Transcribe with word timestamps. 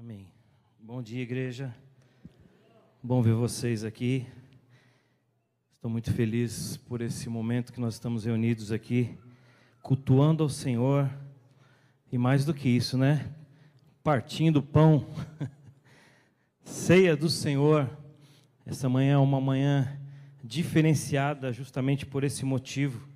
Amém. 0.00 0.28
Bom 0.78 1.02
dia, 1.02 1.20
igreja. 1.20 1.74
Bom 3.02 3.20
ver 3.20 3.34
vocês 3.34 3.82
aqui. 3.82 4.24
Estou 5.74 5.90
muito 5.90 6.12
feliz 6.12 6.76
por 6.76 7.00
esse 7.00 7.28
momento 7.28 7.72
que 7.72 7.80
nós 7.80 7.94
estamos 7.94 8.24
reunidos 8.24 8.70
aqui, 8.70 9.18
cultuando 9.82 10.44
ao 10.44 10.48
Senhor 10.48 11.10
e 12.12 12.16
mais 12.16 12.44
do 12.44 12.54
que 12.54 12.68
isso, 12.68 12.96
né? 12.96 13.34
Partindo 14.04 14.58
o 14.58 14.62
pão, 14.62 15.04
ceia 16.62 17.16
do 17.16 17.28
Senhor. 17.28 17.90
Essa 18.64 18.88
manhã 18.88 19.14
é 19.14 19.18
uma 19.18 19.40
manhã 19.40 20.00
diferenciada, 20.44 21.52
justamente 21.52 22.06
por 22.06 22.22
esse 22.22 22.44
motivo. 22.44 23.08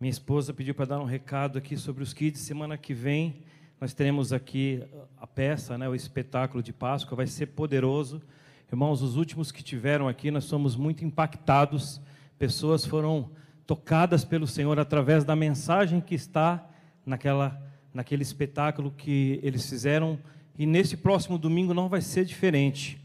Minha 0.00 0.10
esposa 0.10 0.54
pediu 0.54 0.74
para 0.74 0.86
dar 0.86 1.00
um 1.00 1.04
recado 1.04 1.58
aqui 1.58 1.76
sobre 1.76 2.02
os 2.02 2.14
kids. 2.14 2.40
Semana 2.40 2.78
que 2.78 2.94
vem 2.94 3.44
nós 3.82 3.92
teremos 3.92 4.32
aqui 4.32 4.80
a 5.16 5.26
peça, 5.26 5.76
né, 5.76 5.88
o 5.88 5.94
espetáculo 5.96 6.62
de 6.62 6.72
Páscoa, 6.72 7.16
vai 7.16 7.26
ser 7.26 7.46
poderoso. 7.46 8.22
Irmãos, 8.70 9.02
os 9.02 9.16
últimos 9.16 9.50
que 9.50 9.60
tiveram 9.60 10.06
aqui, 10.06 10.30
nós 10.30 10.44
somos 10.44 10.76
muito 10.76 11.04
impactados. 11.04 12.00
Pessoas 12.38 12.86
foram 12.86 13.28
tocadas 13.66 14.24
pelo 14.24 14.46
Senhor 14.46 14.78
através 14.78 15.24
da 15.24 15.34
mensagem 15.34 16.00
que 16.00 16.14
está 16.14 16.64
naquela, 17.04 17.60
naquele 17.92 18.22
espetáculo 18.22 18.92
que 18.96 19.40
eles 19.42 19.68
fizeram. 19.68 20.16
E 20.56 20.64
nesse 20.64 20.96
próximo 20.96 21.36
domingo 21.36 21.74
não 21.74 21.88
vai 21.88 22.02
ser 22.02 22.24
diferente. 22.24 23.04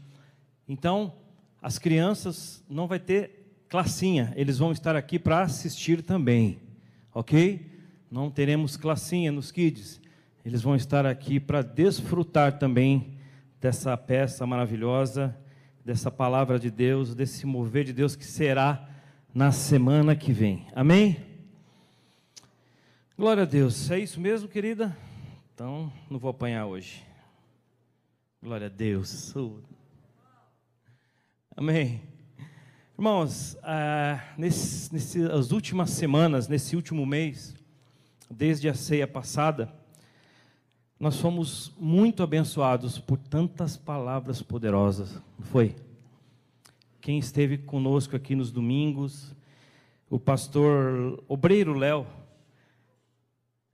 Então, 0.68 1.12
as 1.60 1.76
crianças 1.76 2.62
não 2.70 2.86
vai 2.86 3.00
ter 3.00 3.64
classinha, 3.68 4.32
eles 4.36 4.58
vão 4.58 4.70
estar 4.70 4.94
aqui 4.94 5.18
para 5.18 5.42
assistir 5.42 6.02
também, 6.02 6.60
ok? 7.12 7.68
Não 8.08 8.30
teremos 8.30 8.76
classinha 8.76 9.32
nos 9.32 9.50
kids, 9.50 10.00
eles 10.44 10.62
vão 10.62 10.74
estar 10.74 11.04
aqui 11.06 11.38
para 11.38 11.62
desfrutar 11.62 12.58
também 12.58 13.18
dessa 13.60 13.96
peça 13.96 14.46
maravilhosa 14.46 15.36
dessa 15.88 16.10
palavra 16.10 16.58
de 16.58 16.70
Deus, 16.70 17.14
desse 17.14 17.46
mover 17.46 17.82
de 17.82 17.94
Deus 17.94 18.14
que 18.14 18.26
será 18.26 18.86
na 19.32 19.50
semana 19.50 20.14
que 20.14 20.34
vem. 20.34 20.66
Amém? 20.74 21.16
Glória 23.16 23.44
a 23.44 23.46
Deus. 23.46 23.90
É 23.90 23.98
isso 23.98 24.20
mesmo, 24.20 24.50
querida? 24.50 24.94
Então, 25.54 25.90
não 26.10 26.18
vou 26.18 26.30
apanhar 26.30 26.66
hoje. 26.66 27.02
Glória 28.42 28.66
a 28.66 28.68
Deus. 28.68 29.34
Amém. 31.56 32.02
Irmãos, 32.98 33.56
ah, 33.62 34.22
últimas 35.50 35.88
semanas, 35.88 36.48
nesse 36.48 36.76
último 36.76 37.06
mês, 37.06 37.54
desde 38.30 38.68
a 38.68 38.74
ceia 38.74 39.08
passada, 39.08 39.72
nós 40.98 41.20
fomos 41.20 41.72
muito 41.78 42.22
abençoados 42.24 42.98
por 42.98 43.18
tantas 43.18 43.76
palavras 43.76 44.42
poderosas, 44.42 45.14
não 45.38 45.46
foi? 45.46 45.76
Quem 47.00 47.18
esteve 47.18 47.56
conosco 47.56 48.16
aqui 48.16 48.34
nos 48.34 48.50
domingos, 48.50 49.34
o 50.10 50.18
pastor 50.18 51.22
Obreiro 51.28 51.72
Léo, 51.72 52.04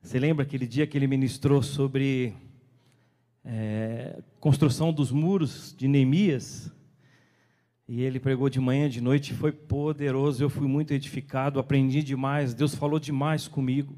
você 0.02 0.18
lembra 0.18 0.44
aquele 0.44 0.66
dia 0.66 0.86
que 0.86 0.98
ele 0.98 1.06
ministrou 1.06 1.62
sobre 1.62 2.34
é, 3.42 4.22
construção 4.38 4.92
dos 4.92 5.10
muros 5.10 5.74
de 5.78 5.88
Neemias? 5.88 6.70
E 7.88 8.02
ele 8.02 8.20
pregou 8.20 8.50
de 8.50 8.60
manhã, 8.60 8.86
de 8.88 9.00
noite, 9.00 9.32
foi 9.32 9.50
poderoso, 9.50 10.44
eu 10.44 10.50
fui 10.50 10.68
muito 10.68 10.92
edificado, 10.92 11.58
aprendi 11.58 12.02
demais, 12.02 12.52
Deus 12.52 12.74
falou 12.74 12.98
demais 12.98 13.48
comigo. 13.48 13.96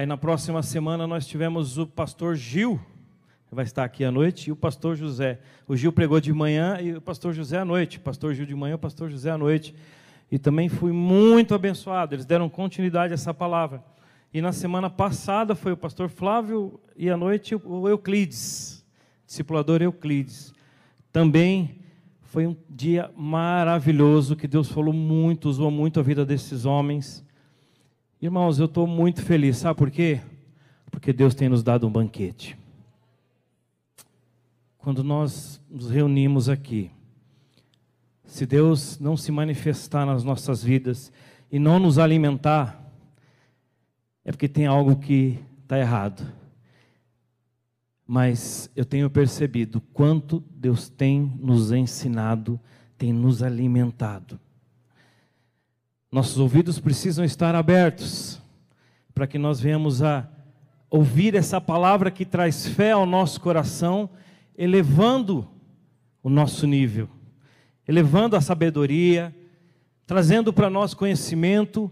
Aí 0.00 0.06
na 0.06 0.16
próxima 0.16 0.62
semana 0.62 1.06
nós 1.06 1.26
tivemos 1.26 1.76
o 1.76 1.86
pastor 1.86 2.34
Gil, 2.34 2.80
vai 3.52 3.66
estar 3.66 3.84
aqui 3.84 4.02
à 4.02 4.10
noite, 4.10 4.48
e 4.48 4.50
o 4.50 4.56
pastor 4.56 4.96
José. 4.96 5.38
O 5.68 5.76
Gil 5.76 5.92
pregou 5.92 6.18
de 6.18 6.32
manhã 6.32 6.78
e 6.80 6.94
o 6.94 7.02
pastor 7.02 7.34
José 7.34 7.58
à 7.58 7.66
noite. 7.66 8.00
Pastor 8.00 8.32
Gil 8.32 8.46
de 8.46 8.54
manhã, 8.54 8.76
o 8.76 8.78
pastor 8.78 9.10
José 9.10 9.30
à 9.30 9.36
noite. 9.36 9.74
E 10.32 10.38
também 10.38 10.70
fui 10.70 10.90
muito 10.90 11.54
abençoado. 11.54 12.14
Eles 12.14 12.24
deram 12.24 12.48
continuidade 12.48 13.12
a 13.12 13.14
essa 13.14 13.34
palavra. 13.34 13.84
E 14.32 14.40
na 14.40 14.52
semana 14.52 14.88
passada 14.88 15.54
foi 15.54 15.72
o 15.72 15.76
pastor 15.76 16.08
Flávio 16.08 16.80
e 16.96 17.10
à 17.10 17.16
noite 17.18 17.54
o 17.54 17.86
Euclides, 17.86 18.82
discipulador 19.26 19.82
Euclides. 19.82 20.54
Também 21.12 21.78
foi 22.22 22.46
um 22.46 22.56
dia 22.70 23.10
maravilhoso 23.14 24.34
que 24.34 24.48
Deus 24.48 24.70
falou 24.70 24.94
muito, 24.94 25.50
usou 25.50 25.70
muito 25.70 26.00
a 26.00 26.02
vida 26.02 26.24
desses 26.24 26.64
homens. 26.64 27.22
Irmãos, 28.22 28.58
eu 28.58 28.66
estou 28.66 28.86
muito 28.86 29.22
feliz, 29.22 29.56
sabe 29.56 29.78
por 29.78 29.90
quê? 29.90 30.20
Porque 30.90 31.10
Deus 31.10 31.34
tem 31.34 31.48
nos 31.48 31.62
dado 31.62 31.86
um 31.86 31.90
banquete. 31.90 32.54
Quando 34.76 35.02
nós 35.02 35.58
nos 35.70 35.88
reunimos 35.88 36.46
aqui, 36.46 36.90
se 38.26 38.44
Deus 38.44 38.98
não 38.98 39.16
se 39.16 39.32
manifestar 39.32 40.04
nas 40.04 40.22
nossas 40.22 40.62
vidas 40.62 41.10
e 41.50 41.58
não 41.58 41.78
nos 41.78 41.98
alimentar, 41.98 42.92
é 44.22 44.30
porque 44.30 44.48
tem 44.48 44.66
algo 44.66 44.96
que 44.96 45.38
está 45.62 45.78
errado. 45.78 46.22
Mas 48.06 48.70
eu 48.76 48.84
tenho 48.84 49.08
percebido 49.08 49.80
quanto 49.94 50.44
Deus 50.50 50.90
tem 50.90 51.38
nos 51.40 51.72
ensinado, 51.72 52.60
tem 52.98 53.14
nos 53.14 53.42
alimentado. 53.42 54.38
Nossos 56.12 56.38
ouvidos 56.38 56.80
precisam 56.80 57.24
estar 57.24 57.54
abertos 57.54 58.40
para 59.14 59.28
que 59.28 59.38
nós 59.38 59.60
venhamos 59.60 60.02
a 60.02 60.28
ouvir 60.90 61.36
essa 61.36 61.60
palavra 61.60 62.10
que 62.10 62.24
traz 62.24 62.66
fé 62.66 62.90
ao 62.90 63.06
nosso 63.06 63.40
coração, 63.40 64.10
elevando 64.58 65.48
o 66.20 66.28
nosso 66.28 66.66
nível, 66.66 67.08
elevando 67.86 68.34
a 68.34 68.40
sabedoria, 68.40 69.32
trazendo 70.04 70.52
para 70.52 70.68
nós 70.68 70.94
conhecimento, 70.94 71.88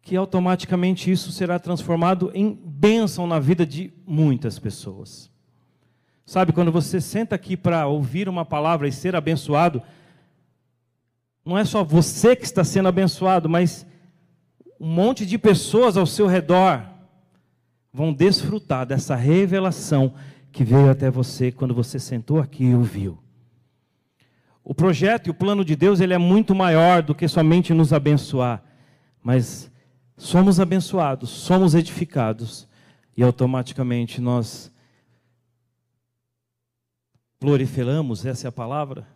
que 0.00 0.16
automaticamente 0.16 1.10
isso 1.10 1.30
será 1.30 1.58
transformado 1.58 2.30
em 2.32 2.58
bênção 2.64 3.26
na 3.26 3.38
vida 3.38 3.66
de 3.66 3.92
muitas 4.06 4.58
pessoas. 4.58 5.30
Sabe, 6.24 6.54
quando 6.54 6.72
você 6.72 7.02
senta 7.02 7.34
aqui 7.34 7.54
para 7.54 7.86
ouvir 7.86 8.30
uma 8.30 8.46
palavra 8.46 8.88
e 8.88 8.92
ser 8.92 9.14
abençoado, 9.14 9.82
não 11.46 11.56
é 11.56 11.64
só 11.64 11.84
você 11.84 12.34
que 12.34 12.44
está 12.44 12.64
sendo 12.64 12.88
abençoado, 12.88 13.48
mas 13.48 13.86
um 14.80 14.88
monte 14.88 15.24
de 15.24 15.38
pessoas 15.38 15.96
ao 15.96 16.04
seu 16.04 16.26
redor 16.26 16.84
vão 17.92 18.12
desfrutar 18.12 18.84
dessa 18.84 19.14
revelação 19.14 20.12
que 20.50 20.64
veio 20.64 20.90
até 20.90 21.08
você 21.08 21.52
quando 21.52 21.72
você 21.72 22.00
sentou 22.00 22.40
aqui 22.40 22.64
e 22.64 22.74
ouviu. 22.74 23.18
O 24.64 24.74
projeto 24.74 25.28
e 25.28 25.30
o 25.30 25.34
plano 25.34 25.64
de 25.64 25.76
Deus 25.76 26.00
ele 26.00 26.12
é 26.12 26.18
muito 26.18 26.52
maior 26.52 27.00
do 27.00 27.14
que 27.14 27.28
somente 27.28 27.72
nos 27.72 27.92
abençoar, 27.92 28.60
mas 29.22 29.70
somos 30.16 30.58
abençoados, 30.58 31.30
somos 31.30 31.76
edificados 31.76 32.66
e 33.16 33.22
automaticamente 33.22 34.20
nós 34.20 34.72
proliferamos, 37.38 38.26
essa 38.26 38.46
é 38.46 38.50
a 38.50 38.52
palavra, 38.52 39.06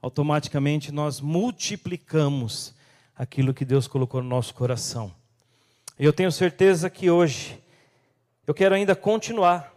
automaticamente 0.00 0.92
nós 0.92 1.20
multiplicamos 1.20 2.74
aquilo 3.16 3.52
que 3.52 3.64
Deus 3.64 3.88
colocou 3.88 4.22
no 4.22 4.28
nosso 4.28 4.54
coração. 4.54 5.12
Eu 5.98 6.12
tenho 6.12 6.30
certeza 6.30 6.88
que 6.88 7.10
hoje 7.10 7.60
eu 8.46 8.54
quero 8.54 8.74
ainda 8.74 8.94
continuar 8.94 9.74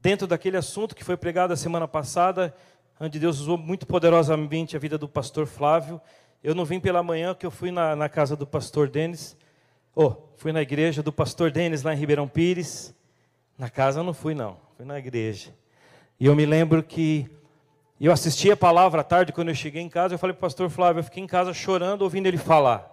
dentro 0.00 0.26
daquele 0.26 0.58
assunto 0.58 0.94
que 0.94 1.02
foi 1.02 1.16
pregado 1.16 1.52
a 1.52 1.56
semana 1.56 1.88
passada, 1.88 2.54
onde 3.00 3.18
Deus 3.18 3.40
usou 3.40 3.56
muito 3.56 3.86
poderosamente 3.86 4.76
a 4.76 4.78
vida 4.78 4.98
do 4.98 5.08
pastor 5.08 5.46
Flávio. 5.46 6.00
Eu 6.42 6.54
não 6.54 6.66
vim 6.66 6.78
pela 6.78 7.02
manhã, 7.02 7.34
que 7.34 7.46
eu 7.46 7.50
fui 7.50 7.70
na, 7.70 7.96
na 7.96 8.08
casa 8.08 8.36
do 8.36 8.46
pastor 8.46 8.88
Denis, 8.88 9.34
oh, 9.96 10.14
fui 10.36 10.52
na 10.52 10.60
igreja 10.60 11.02
do 11.02 11.10
pastor 11.10 11.50
Denis 11.50 11.82
lá 11.82 11.94
em 11.94 11.96
Ribeirão 11.96 12.28
Pires. 12.28 12.94
Na 13.56 13.70
casa 13.70 14.00
eu 14.00 14.04
não 14.04 14.12
fui, 14.12 14.34
não, 14.34 14.58
fui 14.76 14.84
na 14.84 14.98
igreja. 14.98 15.54
E 16.20 16.26
eu 16.26 16.36
me 16.36 16.44
lembro 16.44 16.82
que 16.82 17.28
eu 18.06 18.12
assisti 18.12 18.50
a 18.50 18.56
palavra 18.56 19.00
à 19.00 19.04
tarde, 19.04 19.32
quando 19.32 19.48
eu 19.48 19.54
cheguei 19.54 19.80
em 19.80 19.88
casa, 19.88 20.14
eu 20.14 20.18
falei 20.18 20.34
para 20.34 20.40
o 20.40 20.42
pastor 20.42 20.68
Flávio, 20.68 21.00
eu 21.00 21.04
fiquei 21.04 21.22
em 21.22 21.26
casa 21.26 21.54
chorando, 21.54 22.02
ouvindo 22.02 22.26
ele 22.26 22.36
falar. 22.36 22.90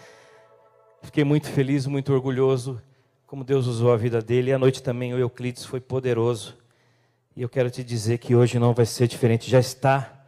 fiquei 1.02 1.24
muito 1.24 1.48
feliz, 1.48 1.86
muito 1.86 2.12
orgulhoso, 2.12 2.82
como 3.26 3.44
Deus 3.44 3.66
usou 3.66 3.92
a 3.92 3.96
vida 3.96 4.20
dele. 4.20 4.50
E 4.50 4.52
à 4.52 4.58
noite 4.58 4.82
também 4.82 5.14
o 5.14 5.18
Euclides 5.18 5.64
foi 5.64 5.80
poderoso. 5.80 6.56
E 7.34 7.42
eu 7.42 7.48
quero 7.48 7.70
te 7.70 7.82
dizer 7.82 8.18
que 8.18 8.34
hoje 8.34 8.58
não 8.58 8.74
vai 8.74 8.84
ser 8.84 9.06
diferente, 9.06 9.50
já 9.50 9.58
está 9.60 10.24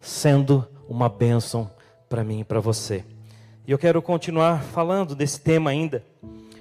sendo 0.00 0.66
uma 0.88 1.08
bênção 1.08 1.70
para 2.08 2.24
mim 2.24 2.40
e 2.40 2.44
para 2.44 2.60
você. 2.60 3.04
E 3.66 3.72
eu 3.72 3.78
quero 3.78 4.00
continuar 4.00 4.62
falando 4.62 5.14
desse 5.14 5.40
tema 5.40 5.70
ainda, 5.70 6.04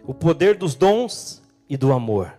o 0.05 0.13
poder 0.13 0.57
dos 0.57 0.75
dons 0.75 1.41
e 1.69 1.77
do 1.77 1.93
amor. 1.93 2.33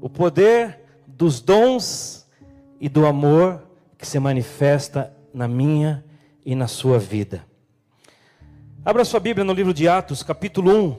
O 0.00 0.08
poder 0.08 0.80
dos 1.06 1.40
dons 1.40 2.23
e 2.80 2.88
do 2.88 3.06
amor 3.06 3.62
que 3.96 4.06
se 4.06 4.18
manifesta 4.18 5.14
na 5.32 5.48
minha 5.48 6.04
e 6.44 6.54
na 6.54 6.66
sua 6.66 6.98
vida. 6.98 7.44
Abra 8.84 9.04
sua 9.04 9.20
Bíblia 9.20 9.44
no 9.44 9.52
livro 9.52 9.72
de 9.72 9.88
Atos, 9.88 10.22
capítulo 10.22 10.70
1. 10.70 10.96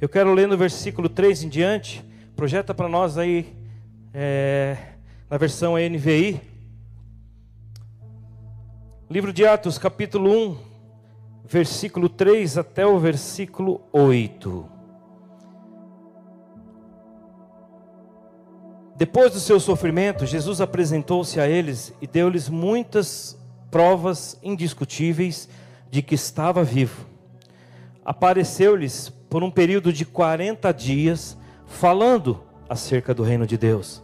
Eu 0.00 0.08
quero 0.08 0.34
ler 0.34 0.48
no 0.48 0.56
versículo 0.56 1.08
3 1.08 1.44
em 1.44 1.48
diante. 1.48 2.04
Projeta 2.34 2.74
para 2.74 2.88
nós 2.88 3.16
aí 3.16 3.54
é, 4.12 4.76
na 5.30 5.36
versão 5.36 5.74
NVI. 5.76 6.40
Livro 9.08 9.32
de 9.32 9.46
Atos, 9.46 9.78
capítulo 9.78 10.30
1, 10.30 10.58
versículo 11.44 12.08
3 12.08 12.58
até 12.58 12.84
o 12.84 12.98
versículo 12.98 13.80
8. 13.92 14.73
Depois 18.96 19.32
do 19.32 19.40
seu 19.40 19.58
sofrimento, 19.58 20.24
Jesus 20.24 20.60
apresentou-se 20.60 21.40
a 21.40 21.48
eles 21.48 21.92
e 22.00 22.06
deu-lhes 22.06 22.48
muitas 22.48 23.36
provas 23.68 24.38
indiscutíveis 24.40 25.48
de 25.90 26.00
que 26.00 26.14
estava 26.14 26.62
vivo. 26.62 27.06
Apareceu-lhes 28.04 29.08
por 29.28 29.42
um 29.42 29.50
período 29.50 29.92
de 29.92 30.04
40 30.04 30.72
dias, 30.72 31.36
falando 31.66 32.40
acerca 32.68 33.12
do 33.12 33.24
reino 33.24 33.46
de 33.48 33.58
Deus. 33.58 34.00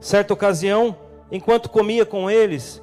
Certa 0.00 0.34
ocasião, 0.34 0.96
enquanto 1.30 1.68
comia 1.68 2.04
com 2.04 2.28
eles, 2.28 2.82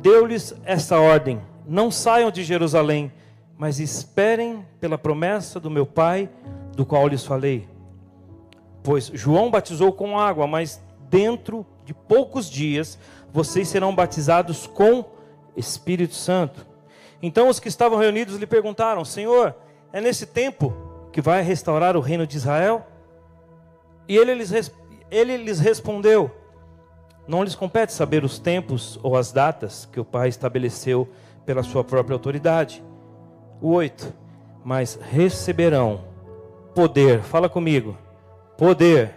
deu-lhes 0.00 0.54
esta 0.64 0.98
ordem: 0.98 1.42
Não 1.66 1.90
saiam 1.90 2.30
de 2.30 2.42
Jerusalém, 2.42 3.12
mas 3.58 3.80
esperem 3.80 4.64
pela 4.80 4.96
promessa 4.96 5.60
do 5.60 5.70
meu 5.70 5.84
Pai, 5.84 6.30
do 6.74 6.86
qual 6.86 7.06
lhes 7.06 7.24
falei. 7.24 7.68
Pois 8.86 9.10
João 9.12 9.50
batizou 9.50 9.92
com 9.92 10.16
água, 10.16 10.46
mas 10.46 10.80
dentro 11.10 11.66
de 11.84 11.92
poucos 11.92 12.48
dias 12.48 12.96
vocês 13.32 13.66
serão 13.66 13.92
batizados 13.92 14.68
com 14.68 15.04
Espírito 15.56 16.14
Santo. 16.14 16.64
Então 17.20 17.48
os 17.48 17.58
que 17.58 17.66
estavam 17.66 17.98
reunidos 17.98 18.36
lhe 18.36 18.46
perguntaram: 18.46 19.04
Senhor, 19.04 19.56
é 19.92 20.00
nesse 20.00 20.24
tempo 20.24 20.72
que 21.12 21.20
vai 21.20 21.42
restaurar 21.42 21.96
o 21.96 22.00
reino 22.00 22.28
de 22.28 22.36
Israel? 22.36 22.86
E 24.06 24.16
ele 24.16 24.34
lhes, 24.34 24.52
ele 25.10 25.36
lhes 25.36 25.58
respondeu: 25.58 26.30
Não 27.26 27.42
lhes 27.42 27.56
compete 27.56 27.92
saber 27.92 28.22
os 28.22 28.38
tempos 28.38 29.00
ou 29.02 29.16
as 29.16 29.32
datas 29.32 29.88
que 29.90 29.98
o 29.98 30.04
Pai 30.04 30.28
estabeleceu 30.28 31.08
pela 31.44 31.64
sua 31.64 31.82
própria 31.82 32.14
autoridade. 32.14 32.84
O 33.60 33.72
8. 33.72 34.14
Mas 34.64 34.96
receberão 35.10 36.04
poder, 36.72 37.24
fala 37.24 37.48
comigo 37.48 38.05
Poder. 38.56 39.14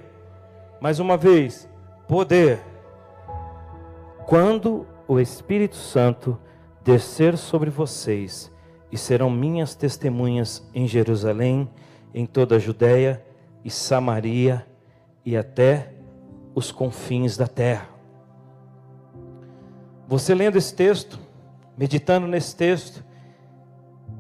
Mais 0.82 1.00
uma 1.00 1.18
vez, 1.18 1.68
poder. 2.08 2.60
Quando 4.26 4.86
o 5.08 5.20
Espírito 5.20 5.76
Santo 5.76 6.38
descer 6.84 7.38
sobre 7.38 7.70
vocês, 7.70 8.52
e 8.92 8.98
serão 8.98 9.30
minhas 9.30 9.76
testemunhas 9.76 10.68
em 10.74 10.88
Jerusalém, 10.88 11.70
em 12.14 12.26
toda 12.26 12.56
a 12.56 12.60
Judéia 12.60 13.24
e 13.64 13.70
Samaria 13.70 14.66
e 15.26 15.38
até 15.38 15.94
os 16.56 16.72
confins 16.72 17.38
da 17.38 17.48
terra. 17.48 17.88
Você 20.08 20.34
lendo 20.34 20.58
esse 20.58 20.74
texto, 20.74 21.20
meditando 21.78 22.26
nesse 22.26 22.56
texto, 22.56 23.04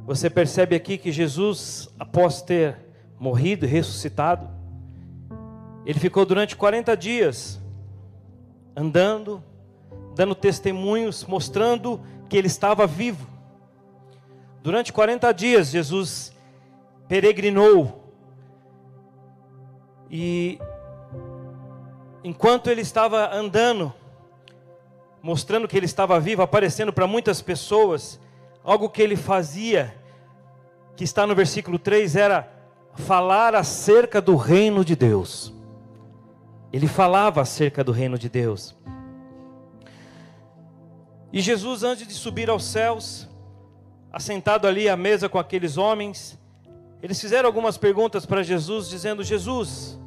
você 0.06 0.30
percebe 0.30 0.76
aqui 0.76 0.98
que 0.98 1.12
Jesus, 1.12 1.90
após 2.00 2.42
ter 2.42 2.78
morrido 3.20 3.66
e 3.66 3.70
ressuscitado, 3.70 4.59
ele 5.86 6.00
ficou 6.00 6.26
durante 6.26 6.56
40 6.56 6.96
dias 6.96 7.60
andando, 8.76 9.44
dando 10.16 10.36
testemunhos, 10.36 11.26
mostrando 11.26 12.02
que 12.28 12.38
ele 12.38 12.48
estava 12.48 12.86
vivo. 12.86 13.28
Durante 14.62 14.94
40 14.94 15.32
dias, 15.34 15.70
Jesus 15.70 16.34
peregrinou. 17.08 18.04
E 20.10 20.60
enquanto 22.24 22.70
ele 22.70 22.82
estava 22.82 23.34
andando, 23.34 23.94
mostrando 25.22 25.68
que 25.68 25.76
ele 25.76 25.86
estava 25.86 26.20
vivo, 26.20 26.42
aparecendo 26.42 26.94
para 26.94 27.08
muitas 27.08 27.42
pessoas, 27.42 28.20
algo 28.64 28.90
que 28.90 29.02
ele 29.02 29.16
fazia, 29.16 29.96
que 30.96 31.04
está 31.04 31.26
no 31.26 31.36
versículo 31.36 31.80
3, 31.80 32.16
era 32.16 32.52
falar 32.96 33.56
acerca 33.56 34.22
do 34.22 34.36
reino 34.36 34.84
de 34.84 34.96
Deus. 34.96 35.54
Ele 36.72 36.88
falava 36.88 37.42
acerca 37.42 37.84
do 37.84 37.92
reino 37.92 38.18
de 38.18 38.30
Deus. 38.30 38.76
E 41.32 41.42
Jesus, 41.42 41.84
antes 41.84 42.08
de 42.08 42.14
subir 42.14 42.50
aos 42.50 42.64
céus, 42.64 43.28
assentado 44.12 44.68
ali 44.68 44.90
à 44.90 44.98
mesa 44.98 45.30
com 45.30 45.38
aqueles 45.38 45.78
homens, 45.78 46.40
eles 47.02 47.20
fizeram 47.20 47.48
algumas 47.48 47.78
perguntas 47.78 48.26
para 48.26 48.44
Jesus, 48.44 48.90
dizendo: 48.90 49.24
Jesus, 49.24 50.00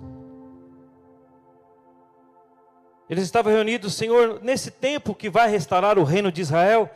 eles 3.09 3.25
estavam 3.25 3.53
reunidos, 3.53 3.95
Senhor, 3.95 4.41
nesse 4.43 4.71
tempo 4.71 5.15
que 5.15 5.31
vai 5.31 5.49
restaurar 5.49 5.99
o 5.99 6.05
reino 6.05 6.33
de 6.33 6.41
Israel. 6.41 6.91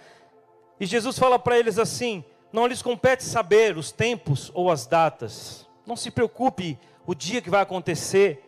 E 0.79 0.87
Jesus 0.87 1.19
fala 1.19 1.39
para 1.39 1.59
eles 1.59 1.79
assim: 1.79 2.25
Não 2.53 2.67
lhes 2.67 2.83
compete 2.83 3.23
saber 3.23 3.77
os 3.77 3.93
tempos 3.93 4.51
ou 4.55 4.71
as 4.71 4.87
datas, 4.87 5.69
não 5.87 5.97
se 5.97 6.11
preocupe 6.11 6.79
o 7.07 7.15
dia 7.15 7.41
que 7.41 7.51
vai 7.51 7.63
acontecer, 7.63 8.43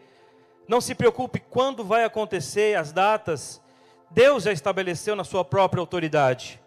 não 0.68 0.82
se 0.82 0.94
preocupe 0.94 1.40
quando 1.40 1.82
vai 1.82 2.04
acontecer, 2.04 2.76
as 2.76 2.92
datas. 2.92 3.60
Deus 4.10 4.44
já 4.44 4.52
estabeleceu 4.52 5.16
na 5.16 5.24
sua 5.24 5.42
própria 5.42 5.80
autoridade. 5.80 6.60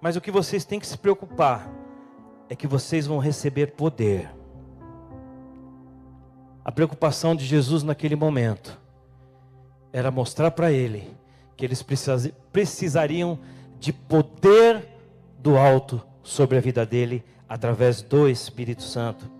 Mas 0.00 0.16
o 0.16 0.20
que 0.20 0.32
vocês 0.32 0.64
têm 0.64 0.80
que 0.80 0.86
se 0.86 0.98
preocupar 0.98 1.70
é 2.48 2.56
que 2.56 2.66
vocês 2.66 3.06
vão 3.06 3.18
receber 3.18 3.68
poder. 3.68 4.28
A 6.64 6.72
preocupação 6.72 7.36
de 7.36 7.44
Jesus 7.44 7.84
naquele 7.84 8.16
momento 8.16 8.80
era 9.92 10.10
mostrar 10.10 10.50
para 10.50 10.72
ele 10.72 11.16
que 11.56 11.64
eles 11.64 11.84
precisariam 12.52 13.38
de 13.78 13.92
poder 13.92 14.88
do 15.38 15.56
alto 15.56 16.04
sobre 16.22 16.56
a 16.56 16.60
vida 16.60 16.84
dele 16.84 17.24
através 17.48 18.02
do 18.02 18.28
Espírito 18.28 18.82
Santo. 18.82 19.30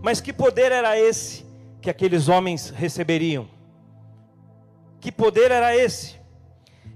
Mas 0.00 0.20
que 0.20 0.32
poder 0.32 0.70
era 0.70 0.98
esse? 0.98 1.51
Que 1.82 1.90
aqueles 1.90 2.28
homens 2.28 2.70
receberiam. 2.70 3.48
Que 5.00 5.10
poder 5.10 5.50
era 5.50 5.76
esse? 5.76 6.14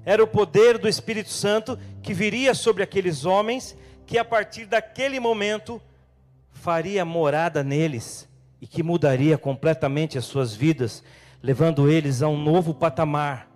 Era 0.05 0.23
o 0.23 0.29
poder 0.29 0.79
do 0.79 0.89
Espírito 0.89 1.29
Santo 1.29 1.77
que 2.01 2.15
viria 2.15 2.55
sobre 2.55 2.85
aqueles 2.85 3.25
homens, 3.25 3.77
que 4.07 4.17
a 4.17 4.25
partir 4.25 4.65
daquele 4.65 5.19
momento 5.19 5.83
faria 6.53 7.05
morada 7.05 7.65
neles 7.65 8.29
e 8.61 8.67
que 8.69 8.85
mudaria 8.85 9.37
completamente 9.37 10.17
as 10.17 10.25
suas 10.25 10.55
vidas, 10.55 11.03
levando 11.43 11.91
eles 11.91 12.23
a 12.23 12.29
um 12.29 12.41
novo 12.41 12.73
patamar, 12.73 13.51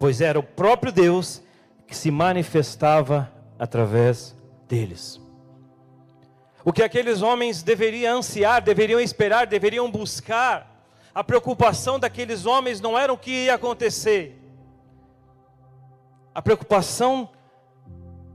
pois 0.00 0.20
era 0.20 0.38
o 0.38 0.42
próprio 0.42 0.90
Deus 0.92 1.40
que 1.86 1.96
se 1.96 2.10
manifestava 2.10 3.32
através 3.56 4.36
deles. 4.68 5.25
O 6.66 6.72
que 6.72 6.82
aqueles 6.82 7.22
homens 7.22 7.62
deveriam 7.62 8.18
ansiar, 8.18 8.60
deveriam 8.60 8.98
esperar, 8.98 9.46
deveriam 9.46 9.88
buscar. 9.88 10.84
A 11.14 11.22
preocupação 11.22 11.96
daqueles 11.96 12.44
homens 12.44 12.80
não 12.80 12.98
era 12.98 13.12
o 13.12 13.16
que 13.16 13.44
ia 13.44 13.54
acontecer. 13.54 14.36
A 16.34 16.42
preocupação 16.42 17.30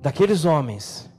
daqueles 0.02 0.46
homens, 0.46 1.10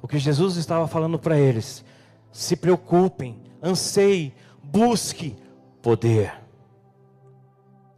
o 0.00 0.06
que 0.06 0.16
Jesus 0.16 0.54
estava 0.54 0.86
falando 0.86 1.18
para 1.18 1.36
eles, 1.36 1.84
se 2.30 2.54
preocupem, 2.54 3.42
anseiem, 3.60 4.32
busque 4.62 5.36
poder. 5.82 6.32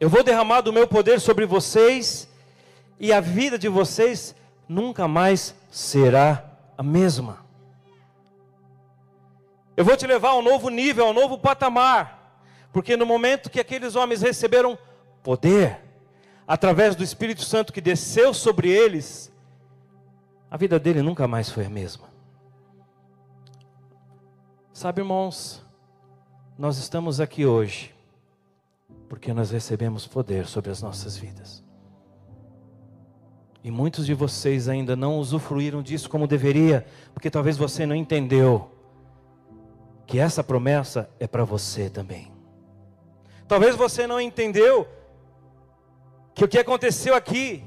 Eu 0.01 0.09
vou 0.09 0.25
derramar 0.25 0.63
do 0.63 0.73
meu 0.73 0.89
poder 0.89 1.21
sobre 1.21 1.45
vocês 1.45 2.27
e 2.99 3.13
a 3.13 3.21
vida 3.21 3.59
de 3.59 3.69
vocês 3.69 4.35
nunca 4.67 5.07
mais 5.07 5.55
será 5.71 6.43
a 6.79 6.83
mesma. 6.83 7.52
Eu 9.77 9.85
vou 9.85 9.97
te 9.97 10.07
levar 10.07 10.31
a 10.31 10.37
um 10.37 10.43
novo 10.43 10.69
nível, 10.69 11.07
a 11.07 11.11
um 11.11 11.15
novo 11.15 11.39
patamar. 11.39 12.41
Porque 12.73 12.97
no 12.97 13.07
momento 13.07 13.51
que 13.51 13.61
aqueles 13.61 13.95
homens 13.95 14.23
receberam 14.23 14.79
poder, 15.23 15.81
através 16.47 16.97
do 16.97 17.05
Espírito 17.05 17.43
Santo 17.43 17.73
que 17.73 17.81
desceu 17.81 18.35
sobre 18.35 18.71
eles, 18.71 19.33
a 20.51 20.57
vida 20.57 20.79
dele 20.79 21.03
nunca 21.03 21.27
mais 21.29 21.51
foi 21.51 21.67
a 21.67 21.71
mesma. 21.71 22.11
Sabe, 24.73 25.01
irmãos, 25.01 25.65
nós 26.59 26.79
estamos 26.79 27.21
aqui 27.21 27.47
hoje 27.47 27.95
porque 29.09 29.33
nós 29.35 29.51
recebemos 29.51 30.07
poder 30.07 30.47
sobre 30.47 30.71
as 30.71 30.81
nossas 30.81 31.17
vidas. 31.17 31.63
E 33.63 33.71
muitos 33.71 34.07
de 34.07 34.15
vocês 34.15 34.69
ainda 34.69 34.97
não 34.97 35.19
usufruíram 35.19 35.83
disso 35.83 36.09
como 36.09 36.27
deveria, 36.27 36.87
porque 37.13 37.31
talvez 37.31 37.57
você 37.57 37.85
não 37.85 37.95
entendeu 37.95 38.71
que 40.13 40.19
essa 40.19 40.45
promessa 40.45 41.09
é 41.19 41.27
para 41.27 41.43
você 41.43 41.89
também. 41.89 42.31
Talvez 43.49 43.75
você 43.75 44.07
não 44.07 44.21
entendeu 44.21 44.87
que 46.35 46.45
o 46.45 46.49
que 46.49 46.59
aconteceu 46.59 47.15
aqui, 47.15 47.65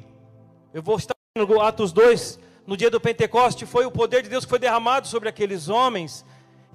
eu 0.72 0.84
vou 0.84 0.96
estar 0.96 1.16
no 1.36 1.60
Atos 1.60 1.92
2, 1.92 2.40
no 2.68 2.78
dia 2.78 2.92
do 2.92 3.02
Pentecoste, 3.02 3.66
foi 3.66 3.88
o 3.88 3.90
poder 3.90 4.22
de 4.22 4.30
Deus 4.30 4.46
que 4.46 4.52
foi 4.52 4.60
derramado 4.60 5.08
sobre 5.08 5.28
aqueles 5.28 5.70
homens, 5.70 6.24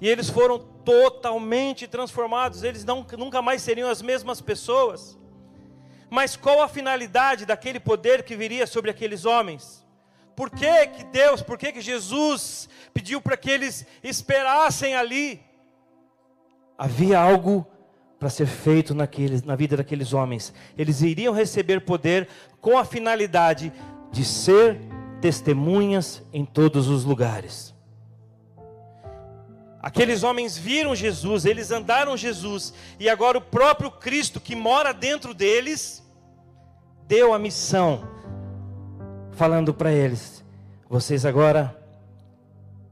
e 0.01 0.09
eles 0.09 0.29
foram 0.29 0.59
totalmente 0.59 1.87
transformados, 1.87 2.63
eles 2.63 2.83
não, 2.83 3.07
nunca 3.17 3.41
mais 3.41 3.61
seriam 3.61 3.89
as 3.89 4.01
mesmas 4.01 4.41
pessoas. 4.41 5.17
Mas 6.09 6.35
qual 6.35 6.61
a 6.61 6.67
finalidade 6.67 7.45
daquele 7.45 7.79
poder 7.79 8.23
que 8.23 8.35
viria 8.35 8.67
sobre 8.67 8.91
aqueles 8.91 9.23
homens? 9.23 9.87
Por 10.35 10.49
que, 10.49 10.87
que 10.87 11.05
Deus, 11.05 11.41
por 11.41 11.57
que, 11.57 11.71
que 11.71 11.79
Jesus 11.79 12.67
pediu 12.93 13.21
para 13.21 13.37
que 13.37 13.49
eles 13.49 13.85
esperassem 14.03 14.95
ali? 14.95 15.49
Havia 16.83 17.19
algo 17.19 17.63
para 18.17 18.27
ser 18.27 18.47
feito 18.47 18.95
naqueles, 18.95 19.43
na 19.43 19.55
vida 19.55 19.77
daqueles 19.77 20.13
homens. 20.13 20.51
Eles 20.75 21.03
iriam 21.03 21.31
receber 21.31 21.81
poder 21.81 22.27
com 22.59 22.75
a 22.75 22.83
finalidade 22.83 23.71
de 24.11 24.25
ser 24.25 24.79
testemunhas 25.21 26.23
em 26.33 26.43
todos 26.43 26.87
os 26.87 27.03
lugares. 27.03 27.71
Aqueles 29.79 30.23
homens 30.23 30.57
viram 30.57 30.95
Jesus, 30.95 31.45
eles 31.45 31.69
andaram 31.69 32.17
Jesus, 32.17 32.73
e 32.99 33.07
agora 33.07 33.37
o 33.37 33.41
próprio 33.41 33.91
Cristo 33.91 34.41
que 34.41 34.55
mora 34.55 34.91
dentro 34.91 35.35
deles, 35.35 36.03
deu 37.07 37.31
a 37.31 37.37
missão, 37.37 38.09
falando 39.33 39.71
para 39.71 39.91
eles: 39.91 40.43
vocês 40.89 41.27
agora 41.27 41.79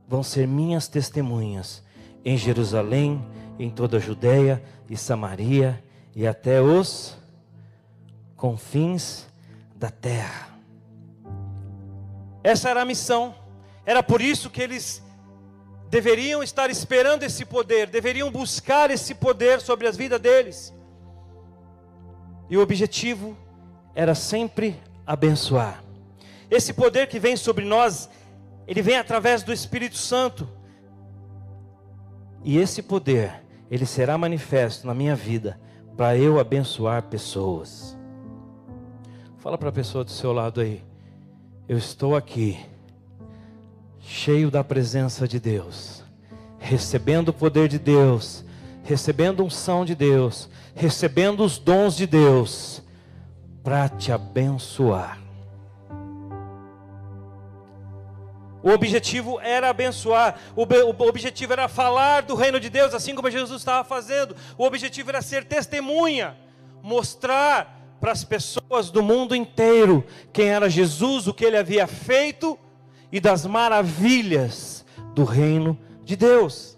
vão 0.08 0.22
ser 0.22 0.48
minhas 0.48 0.88
testemunhas 0.88 1.84
em 2.24 2.38
Jerusalém, 2.38 3.20
em 3.60 3.70
toda 3.70 3.98
a 3.98 4.00
Judéia 4.00 4.64
e 4.90 4.96
Samaria 4.96 5.84
e 6.16 6.26
até 6.26 6.62
os 6.62 7.18
confins 8.36 9.28
da 9.76 9.92
terra. 9.92 10.48
Essa 12.42 12.70
era 12.70 12.82
a 12.82 12.86
missão, 12.86 13.36
era 13.86 14.02
por 14.02 14.22
isso 14.22 14.50
que 14.50 14.62
eles 14.62 15.04
deveriam 15.90 16.42
estar 16.42 16.70
esperando 16.70 17.24
esse 17.24 17.44
poder, 17.44 17.88
deveriam 17.88 18.32
buscar 18.32 18.90
esse 18.90 19.14
poder 19.14 19.60
sobre 19.60 19.88
as 19.88 19.98
vidas 19.98 20.22
deles. 20.22 20.74
E 22.50 22.58
o 22.58 22.62
objetivo 22.62 23.38
era 23.94 24.16
sempre 24.16 24.80
abençoar. 25.06 25.84
Esse 26.50 26.74
poder 26.74 27.08
que 27.08 27.20
vem 27.20 27.36
sobre 27.36 27.66
nós, 27.66 28.10
ele 28.68 28.82
vem 28.82 28.98
através 28.98 29.44
do 29.44 29.52
Espírito 29.52 29.98
Santo. 29.98 30.48
E 32.44 32.58
esse 32.58 32.82
poder, 32.82 33.44
ele 33.70 33.86
será 33.86 34.18
manifesto 34.18 34.88
na 34.88 34.94
minha 34.94 35.16
vida 35.16 35.60
para 35.96 36.18
eu 36.18 36.40
abençoar 36.40 37.04
pessoas. 37.04 37.98
Fala 39.38 39.58
para 39.58 39.70
a 39.70 39.74
pessoa 39.74 40.04
do 40.04 40.12
seu 40.12 40.34
lado 40.34 40.62
aí. 40.62 40.84
Eu 41.68 41.78
estou 41.78 42.16
aqui 42.16 42.58
cheio 44.00 44.50
da 44.50 44.64
presença 44.64 45.28
de 45.28 45.40
Deus, 45.40 46.04
recebendo 46.58 47.30
o 47.30 47.34
poder 47.34 47.68
de 47.68 47.78
Deus, 47.78 48.44
recebendo 48.84 49.44
unção 49.44 49.86
de 49.86 49.94
Deus, 49.94 50.50
recebendo 50.74 51.44
os 51.44 51.60
dons 51.60 51.96
de 51.96 52.08
Deus, 52.08 52.82
para 53.64 53.88
te 53.88 54.12
abençoar. 54.12 55.29
O 58.62 58.70
objetivo 58.72 59.40
era 59.40 59.70
abençoar, 59.70 60.38
o, 60.56 60.64
objetivo 61.08 61.54
era 61.54 61.68
falar 61.68 62.24
do 62.24 62.36
reino 62.36 62.60
de 62.60 62.70
Deus, 62.70 62.94
assim 62.94 63.16
como 63.16 63.32
Jesus 63.32 63.62
estava 63.62 63.84
fazendo. 63.84 64.36
O 64.58 64.66
objetivo 64.66 65.10
era 65.10 65.22
ser 65.22 65.46
testemunha, 65.46 66.36
mostrar 66.84 67.80
para 68.00 68.12
as 68.12 68.24
pessoas 68.24 68.90
do 68.90 69.02
mundo 69.02 69.36
inteiro 69.36 70.06
quem 70.34 70.50
era 70.50 70.70
Jesus, 70.70 71.28
o 71.28 71.34
que 71.34 71.46
ele 71.46 71.58
havia 71.58 71.88
feito 71.88 72.58
e 73.12 73.20
das 73.20 73.46
maravilhas 73.46 74.86
do 75.14 75.24
reino 75.24 75.78
de 76.04 76.16
Deus. 76.16 76.78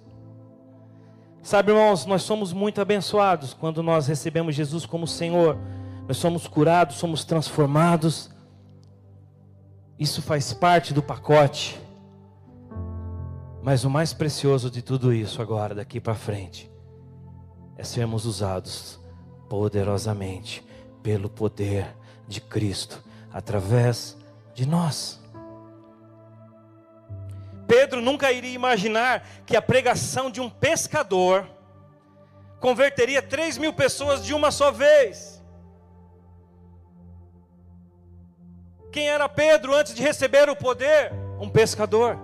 Sabe, 1.43 1.71
irmãos, 1.71 2.05
nós 2.05 2.21
somos 2.21 2.53
muito 2.53 2.79
abençoados 2.79 3.53
quando 3.53 3.81
nós 3.81 4.05
recebemos 4.05 4.53
Jesus 4.53 4.85
como 4.85 5.07
Senhor. 5.07 5.57
Nós 6.07 6.17
somos 6.17 6.47
curados, 6.47 6.97
somos 6.97 7.23
transformados. 7.23 8.29
Isso 10.01 10.19
faz 10.19 10.51
parte 10.51 10.95
do 10.95 11.03
pacote. 11.03 11.79
Mas 13.61 13.83
o 13.83 13.89
mais 13.89 14.13
precioso 14.13 14.71
de 14.71 14.81
tudo 14.81 15.13
isso 15.13 15.39
agora, 15.43 15.75
daqui 15.75 15.99
para 15.99 16.15
frente, 16.15 16.71
é 17.77 17.83
sermos 17.83 18.25
usados 18.25 18.99
poderosamente 19.47 20.65
pelo 21.03 21.29
poder 21.29 21.95
de 22.27 22.41
Cristo 22.41 23.03
através 23.31 24.17
de 24.55 24.67
nós. 24.67 25.21
Pedro 27.67 28.01
nunca 28.01 28.31
iria 28.31 28.55
imaginar 28.55 29.23
que 29.45 29.55
a 29.55 29.61
pregação 29.61 30.31
de 30.31 30.41
um 30.41 30.49
pescador 30.49 31.47
converteria 32.59 33.21
3 33.21 33.59
mil 33.59 33.71
pessoas 33.71 34.25
de 34.25 34.33
uma 34.33 34.49
só 34.49 34.71
vez. 34.71 35.30
Quem 38.91 39.07
era 39.07 39.29
Pedro 39.29 39.73
antes 39.73 39.93
de 39.93 40.01
receber 40.01 40.49
o 40.49 40.55
poder? 40.55 41.13
Um 41.39 41.49
pescador. 41.49 42.17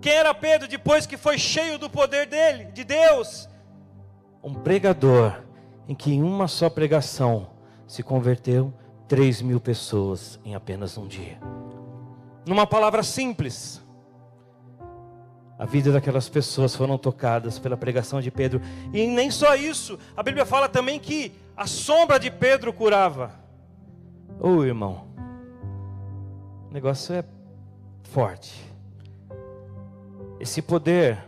Quem 0.00 0.12
era 0.12 0.32
Pedro 0.32 0.68
depois 0.68 1.04
que 1.04 1.16
foi 1.16 1.36
cheio 1.36 1.78
do 1.78 1.90
poder 1.90 2.26
dele, 2.26 2.66
de 2.66 2.84
Deus? 2.84 3.48
Um 4.42 4.54
pregador, 4.54 5.42
em 5.88 5.94
que 5.94 6.12
em 6.12 6.22
uma 6.22 6.46
só 6.46 6.70
pregação 6.70 7.50
se 7.86 8.02
converteu 8.02 8.72
3 9.08 9.42
mil 9.42 9.60
pessoas 9.60 10.40
em 10.44 10.54
apenas 10.54 10.96
um 10.96 11.06
dia. 11.06 11.38
Numa 12.46 12.66
palavra 12.66 13.02
simples, 13.02 13.82
a 15.58 15.64
vida 15.64 15.92
daquelas 15.92 16.28
pessoas 16.28 16.74
foram 16.74 16.96
tocadas 16.98 17.58
pela 17.58 17.76
pregação 17.76 18.20
de 18.20 18.30
Pedro. 18.30 18.60
E 18.92 19.06
nem 19.06 19.30
só 19.30 19.54
isso, 19.54 19.98
a 20.16 20.22
Bíblia 20.22 20.46
fala 20.46 20.68
também 20.68 20.98
que 20.98 21.32
a 21.56 21.66
sombra 21.66 22.18
de 22.18 22.30
Pedro 22.30 22.72
curava. 22.72 23.32
Ô 24.40 24.48
oh, 24.48 24.64
irmão, 24.64 25.11
o 26.72 26.74
negócio 26.74 27.14
é 27.14 27.22
forte. 28.04 28.50
Esse 30.40 30.62
poder 30.62 31.22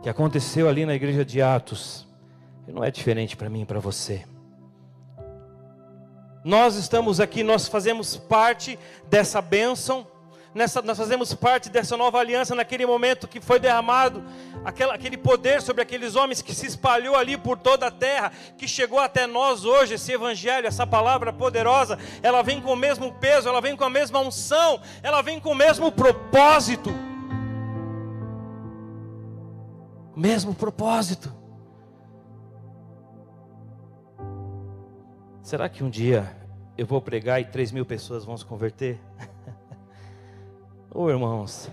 que 0.00 0.08
aconteceu 0.08 0.68
ali 0.68 0.86
na 0.86 0.94
igreja 0.94 1.24
de 1.24 1.42
Atos, 1.42 2.06
não 2.68 2.84
é 2.84 2.90
diferente 2.92 3.36
para 3.36 3.50
mim 3.50 3.62
e 3.62 3.66
para 3.66 3.80
você. 3.80 4.24
Nós 6.44 6.76
estamos 6.76 7.18
aqui, 7.18 7.42
nós 7.42 7.66
fazemos 7.66 8.16
parte 8.16 8.78
dessa 9.10 9.42
bênção 9.42 10.06
nessa, 10.54 10.82
nós 10.82 10.98
fazemos 10.98 11.32
parte 11.34 11.70
dessa 11.70 11.96
nova 11.96 12.18
aliança 12.18 12.54
naquele 12.54 12.84
momento 12.84 13.26
que 13.26 13.40
foi 13.40 13.58
derramado 13.58 14.22
aquela, 14.64 14.94
aquele 14.94 15.16
poder 15.16 15.62
sobre 15.62 15.82
aqueles 15.82 16.14
homens 16.14 16.42
que 16.42 16.54
se 16.54 16.66
espalhou 16.66 17.16
ali 17.16 17.36
por 17.36 17.58
toda 17.58 17.86
a 17.86 17.90
terra, 17.90 18.32
que 18.56 18.68
chegou 18.68 18.98
até 18.98 19.26
nós 19.26 19.64
hoje, 19.64 19.94
esse 19.94 20.12
evangelho, 20.12 20.66
essa 20.66 20.86
palavra 20.86 21.32
poderosa, 21.32 21.98
ela 22.22 22.42
vem 22.42 22.60
com 22.60 22.72
o 22.72 22.76
mesmo 22.76 23.12
peso, 23.14 23.48
ela 23.48 23.60
vem 23.60 23.76
com 23.76 23.84
a 23.84 23.90
mesma 23.90 24.20
unção, 24.20 24.80
ela 25.02 25.22
vem 25.22 25.40
com 25.40 25.50
o 25.50 25.54
mesmo 25.54 25.90
propósito. 25.90 26.90
Mesmo 30.14 30.54
propósito. 30.54 31.32
Será 35.42 35.68
que 35.68 35.82
um 35.82 35.90
dia 35.90 36.36
eu 36.76 36.86
vou 36.86 37.00
pregar 37.00 37.40
e 37.40 37.44
três 37.44 37.72
mil 37.72 37.84
pessoas 37.84 38.24
vão 38.24 38.36
se 38.36 38.44
converter? 38.44 39.00
Ô 40.94 41.04
oh, 41.04 41.10
irmãos, 41.10 41.70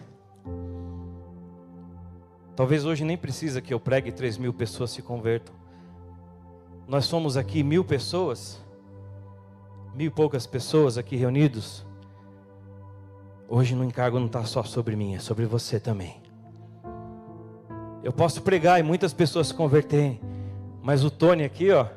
talvez 2.55 2.85
hoje 2.85 3.03
nem 3.03 3.17
precisa 3.17 3.59
que 3.59 3.73
eu 3.73 3.79
pregue 3.79 4.13
três 4.13 4.37
mil 4.37 4.53
pessoas 4.53 4.91
se 4.91 5.01
convertam. 5.01 5.53
Nós 6.87 7.03
somos 7.03 7.35
aqui 7.35 7.61
mil 7.61 7.83
pessoas, 7.83 8.63
mil 9.93 10.07
e 10.07 10.09
poucas 10.09 10.47
pessoas 10.47 10.97
aqui 10.97 11.17
reunidos. 11.17 11.85
Hoje 13.49 13.75
no 13.75 13.83
encargo 13.83 14.19
não 14.19 14.27
está 14.27 14.45
só 14.45 14.63
sobre 14.63 14.95
mim, 14.95 15.15
é 15.15 15.19
sobre 15.19 15.45
você 15.45 15.81
também. 15.81 16.23
Eu 18.01 18.13
posso 18.13 18.41
pregar 18.41 18.79
e 18.79 18.83
muitas 18.83 19.11
pessoas 19.11 19.47
se 19.47 19.53
converterem, 19.53 20.21
mas 20.81 21.03
o 21.03 21.11
Tony 21.11 21.43
aqui, 21.43 21.69
ó, 21.71 21.87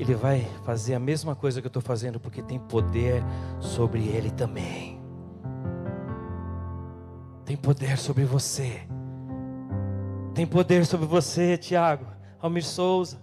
ele 0.00 0.14
vai 0.14 0.48
fazer 0.64 0.94
a 0.94 0.98
mesma 0.98 1.36
coisa 1.36 1.60
que 1.60 1.66
eu 1.66 1.68
estou 1.68 1.82
fazendo, 1.82 2.18
porque 2.18 2.40
tem 2.40 2.58
poder 2.58 3.22
sobre 3.60 4.08
ele 4.08 4.30
também. 4.30 4.98
Tem 7.44 7.54
poder 7.54 7.98
sobre 7.98 8.24
você. 8.24 8.80
Tem 10.34 10.46
poder 10.46 10.86
sobre 10.86 11.06
você, 11.06 11.58
Tiago, 11.58 12.06
Almir 12.40 12.64
Souza. 12.64 13.20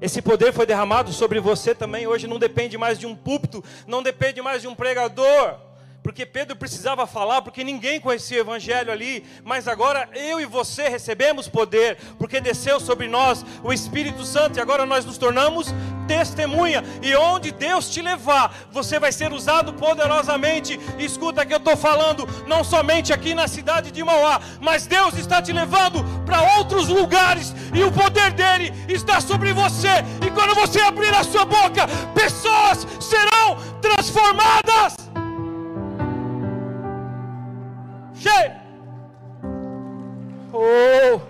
Esse 0.00 0.20
poder 0.20 0.52
foi 0.52 0.66
derramado 0.66 1.12
sobre 1.12 1.38
você 1.38 1.72
também. 1.72 2.08
Hoje 2.08 2.26
não 2.26 2.38
depende 2.38 2.76
mais 2.76 2.98
de 2.98 3.06
um 3.06 3.14
púlpito, 3.14 3.62
não 3.86 4.02
depende 4.02 4.42
mais 4.42 4.60
de 4.60 4.66
um 4.66 4.74
pregador 4.74 5.56
porque 6.04 6.26
Pedro 6.26 6.54
precisava 6.54 7.06
falar, 7.06 7.40
porque 7.40 7.64
ninguém 7.64 7.98
conhecia 7.98 8.36
o 8.36 8.40
Evangelho 8.42 8.92
ali, 8.92 9.24
mas 9.42 9.66
agora 9.66 10.06
eu 10.14 10.38
e 10.38 10.44
você 10.44 10.86
recebemos 10.86 11.48
poder, 11.48 11.96
porque 12.18 12.42
desceu 12.42 12.78
sobre 12.78 13.08
nós 13.08 13.42
o 13.62 13.72
Espírito 13.72 14.22
Santo, 14.22 14.58
e 14.58 14.60
agora 14.60 14.84
nós 14.84 15.06
nos 15.06 15.16
tornamos 15.16 15.74
testemunha. 16.06 16.84
E 17.02 17.16
onde 17.16 17.50
Deus 17.50 17.88
te 17.88 18.02
levar, 18.02 18.54
você 18.70 18.98
vai 18.98 19.12
ser 19.12 19.32
usado 19.32 19.72
poderosamente. 19.72 20.78
Escuta 20.98 21.46
que 21.46 21.54
eu 21.54 21.58
estou 21.58 21.74
falando, 21.74 22.28
não 22.46 22.62
somente 22.62 23.10
aqui 23.10 23.32
na 23.32 23.48
cidade 23.48 23.90
de 23.90 24.04
Mauá, 24.04 24.42
mas 24.60 24.86
Deus 24.86 25.16
está 25.16 25.40
te 25.40 25.54
levando 25.54 26.04
para 26.26 26.58
outros 26.58 26.86
lugares. 26.86 27.54
E 27.72 27.82
o 27.82 27.90
poder 27.90 28.30
dele 28.32 28.74
está 28.90 29.22
sobre 29.22 29.54
você. 29.54 30.04
E 30.20 30.30
quando 30.32 30.54
você 30.54 30.80
abrir 30.80 31.14
a 31.14 31.24
sua 31.24 31.46
boca, 31.46 31.88
pessoas 32.14 32.86
serão 33.00 33.56
transformadas. 33.80 35.03
Cheio. 38.24 38.52
Oh. 40.50 41.20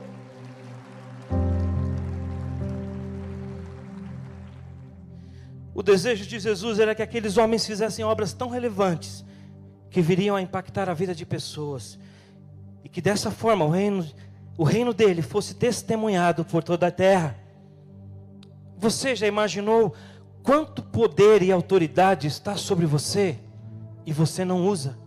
O 5.75 5.83
desejo 5.83 6.25
de 6.25 6.39
Jesus 6.39 6.79
era 6.79 6.95
que 6.95 7.03
aqueles 7.03 7.37
homens 7.37 7.67
fizessem 7.67 8.05
obras 8.05 8.33
tão 8.33 8.49
relevantes 8.49 9.25
que 9.91 10.01
viriam 10.01 10.37
a 10.37 10.43
impactar 10.43 10.89
a 10.89 10.95
vida 10.95 11.13
de 11.13 11.27
pessoas 11.27 11.99
e 12.85 12.89
que 12.89 13.01
dessa 13.01 13.29
forma 13.29 13.65
o 13.65 13.71
reino, 13.71 14.07
o 14.57 14.63
reino 14.63 14.95
dele 14.95 15.21
fosse 15.21 15.55
testemunhado 15.55 16.45
por 16.45 16.63
toda 16.63 16.87
a 16.87 16.93
terra. 16.93 17.37
Você 18.79 19.17
já 19.17 19.27
imaginou 19.27 19.97
quanto 20.45 20.81
poder 20.81 21.43
e 21.43 21.51
autoridade 21.51 22.29
está 22.29 22.57
sobre 22.57 22.87
você 22.87 23.37
e 24.07 24.13
você 24.13 24.45
não 24.45 24.65
usa? 24.65 25.04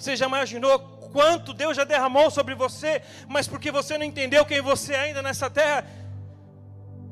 Você 0.00 0.16
já 0.16 0.26
imaginou 0.26 0.78
quanto 1.12 1.52
Deus 1.52 1.76
já 1.76 1.84
derramou 1.84 2.30
sobre 2.30 2.54
você, 2.54 3.02
mas 3.28 3.46
porque 3.46 3.70
você 3.70 3.98
não 3.98 4.04
entendeu 4.04 4.46
quem 4.46 4.62
você 4.62 4.94
é 4.94 5.00
ainda 5.00 5.20
nessa 5.20 5.50
terra, 5.50 5.84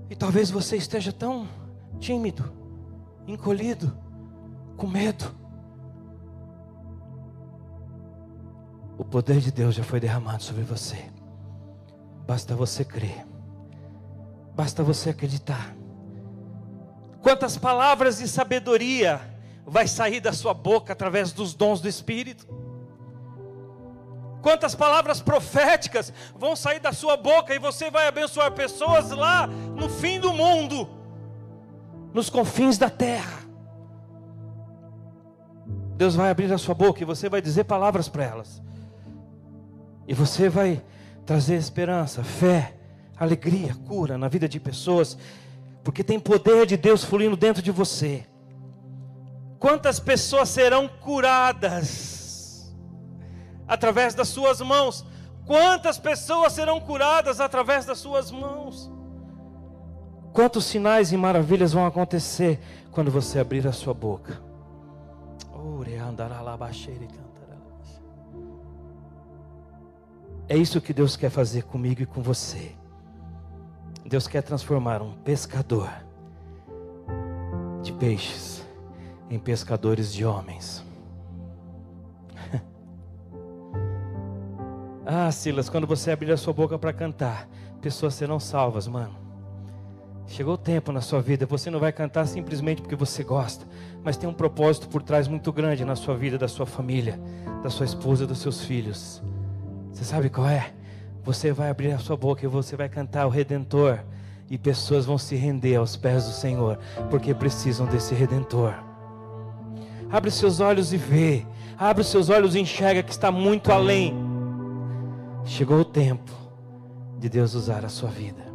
e 0.09 0.17
talvez 0.17 0.51
você 0.51 0.79
esteja 0.79 1.13
tão 1.13 1.47
tímido, 2.01 2.51
encolhido, 3.27 3.95
com 4.75 4.87
medo. 4.87 5.37
O 8.97 9.05
poder 9.05 9.39
de 9.41 9.53
Deus 9.53 9.75
já 9.75 9.85
foi 9.85 10.01
derramado 10.01 10.43
sobre 10.43 10.63
você. 10.63 11.11
Basta 12.27 12.57
você 12.57 12.87
crer. 12.87 13.27
Basta 14.57 14.83
você 14.83 15.11
acreditar. 15.11 15.77
Quantas 17.21 17.59
palavras 17.59 18.17
de 18.17 18.27
sabedoria 18.27 19.21
vai 19.67 19.87
sair 19.87 20.21
da 20.21 20.33
sua 20.33 20.55
boca 20.55 20.95
através 20.95 21.33
dos 21.33 21.53
dons 21.53 21.83
do 21.83 21.89
Espírito? 21.89 22.68
Quantas 24.41 24.75
palavras 24.75 25.21
proféticas 25.21 26.13
vão 26.37 26.55
sair 26.55 26.79
da 26.79 26.93
sua 26.93 27.17
boca 27.17 27.55
e 27.55 27.59
você 27.59 27.91
vai 27.91 28.07
abençoar 28.07 28.53
pessoas 28.53 29.11
lá 29.11 29.47
no 29.47 29.89
fim 29.89 30.21
do 30.21 30.33
mundo, 30.33 30.89
nos 32.13 32.31
confins 32.31 32.79
da 32.79 32.89
terra. 32.89 33.39
Deus 35.97 36.15
vai 36.15 36.31
abrir 36.31 36.53
a 36.53 36.59
sua 36.59 36.75
boca 36.75 37.03
e 37.03 37.05
você 37.05 37.29
vai 37.29 37.43
dizer 37.43 37.65
palavras 37.65 38.09
para 38.09 38.25
elas. 38.25 38.63
E 40.07 40.15
você 40.15 40.49
vai 40.49 40.83
trazer 41.27 41.57
esperança, 41.57 42.23
fé, 42.23 42.75
alegria, 43.19 43.75
cura 43.87 44.17
na 44.17 44.29
vida 44.29 44.49
de 44.49 44.61
pessoas, 44.61 45.19
porque 45.83 46.05
tem 46.05 46.21
poder 46.21 46.65
de 46.65 46.77
Deus 46.77 47.03
fluindo 47.03 47.37
dentro 47.37 47.61
de 47.61 47.73
você. 47.73 48.25
Quantas 49.59 49.99
pessoas 49.99 50.49
serão 50.49 50.87
curadas? 50.87 52.18
Através 53.69 54.15
das 54.15 54.29
suas 54.29 54.61
mãos. 54.61 55.05
Quantas 55.47 55.99
pessoas 55.99 56.55
serão 56.55 56.81
curadas 56.81 57.41
através 57.41 57.85
das 57.85 57.99
suas 57.99 58.31
mãos? 58.31 58.91
Quantos 60.33 60.65
sinais 60.65 61.13
e 61.13 61.17
maravilhas 61.17 61.73
vão 61.73 61.87
acontecer 61.87 62.59
quando 62.91 63.11
você 63.11 63.39
abrir 63.39 63.67
a 63.67 63.73
sua 63.73 63.95
boca? 63.95 64.41
É 70.49 70.57
isso 70.57 70.81
que 70.81 70.95
Deus 70.95 71.17
quer 71.17 71.31
fazer 71.31 71.65
comigo 71.65 72.03
e 72.03 72.07
com 72.07 72.23
você. 72.23 72.75
Deus 74.05 74.27
quer 74.27 74.43
transformar 74.43 75.03
um 75.03 75.13
pescador 75.13 75.91
de 77.83 77.93
peixes 77.93 78.67
em 79.29 79.39
pescadores 79.39 80.13
de 80.13 80.25
homens. 80.25 80.88
Ah, 85.11 85.33
Silas, 85.33 85.71
quando 85.71 85.87
você 85.87 86.11
abrir 86.11 86.31
a 86.33 86.37
sua 86.37 86.53
boca 86.53 86.79
para 86.79 86.93
cantar, 86.93 87.49
pessoas 87.81 88.13
serão 88.13 88.39
salvas, 88.39 88.87
mano. 88.87 89.17
Chegou 90.27 90.53
o 90.53 90.59
tempo 90.59 90.93
na 90.93 91.01
sua 91.01 91.23
vida, 91.23 91.47
você 91.47 91.71
não 91.71 91.81
vai 91.81 91.91
cantar 91.93 92.27
simplesmente 92.27 92.83
porque 92.83 92.95
você 92.95 93.25
gosta, 93.25 93.65
mas 94.05 94.19
tem 94.19 94.29
um 94.29 94.35
propósito 94.35 94.87
por 94.87 95.03
trás 95.03 95.27
muito 95.27 95.51
grande 95.51 95.83
na 95.83 95.97
sua 95.97 96.15
vida, 96.15 96.37
da 96.37 96.47
sua 96.47 96.67
família, 96.67 97.19
da 97.63 97.71
sua 97.71 97.87
esposa, 97.87 98.27
dos 98.27 98.41
seus 98.41 98.63
filhos. 98.63 99.23
Você 99.91 100.05
sabe 100.05 100.29
qual 100.29 100.47
é? 100.47 100.75
Você 101.25 101.53
vai 101.53 101.71
abrir 101.71 101.93
a 101.93 101.99
sua 101.99 102.15
boca 102.15 102.45
e 102.45 102.47
você 102.47 102.77
vai 102.77 102.91
cantar 102.91 103.25
o 103.25 103.31
Redentor, 103.31 104.01
e 104.51 104.59
pessoas 104.59 105.07
vão 105.07 105.17
se 105.17 105.37
render 105.37 105.77
aos 105.77 105.97
pés 105.97 106.27
do 106.27 106.33
Senhor, 106.33 106.79
porque 107.09 107.33
precisam 107.33 107.87
desse 107.87 108.15
Redentor. 108.15 108.75
Abre 110.11 110.31
seus 110.31 110.61
olhos 110.61 110.93
e 110.93 110.99
vê, 110.99 111.47
abre 111.79 112.05
seus 112.05 112.29
olhos 112.29 112.55
e 112.55 112.61
enxerga 112.61 113.03
que 113.03 113.11
está 113.11 113.33
muito 113.33 113.73
além 113.73 114.28
Chegou 115.45 115.81
o 115.81 115.85
tempo 115.85 116.31
de 117.19 117.29
Deus 117.29 117.55
usar 117.55 117.85
a 117.85 117.89
sua 117.89 118.11
vida. 118.11 118.49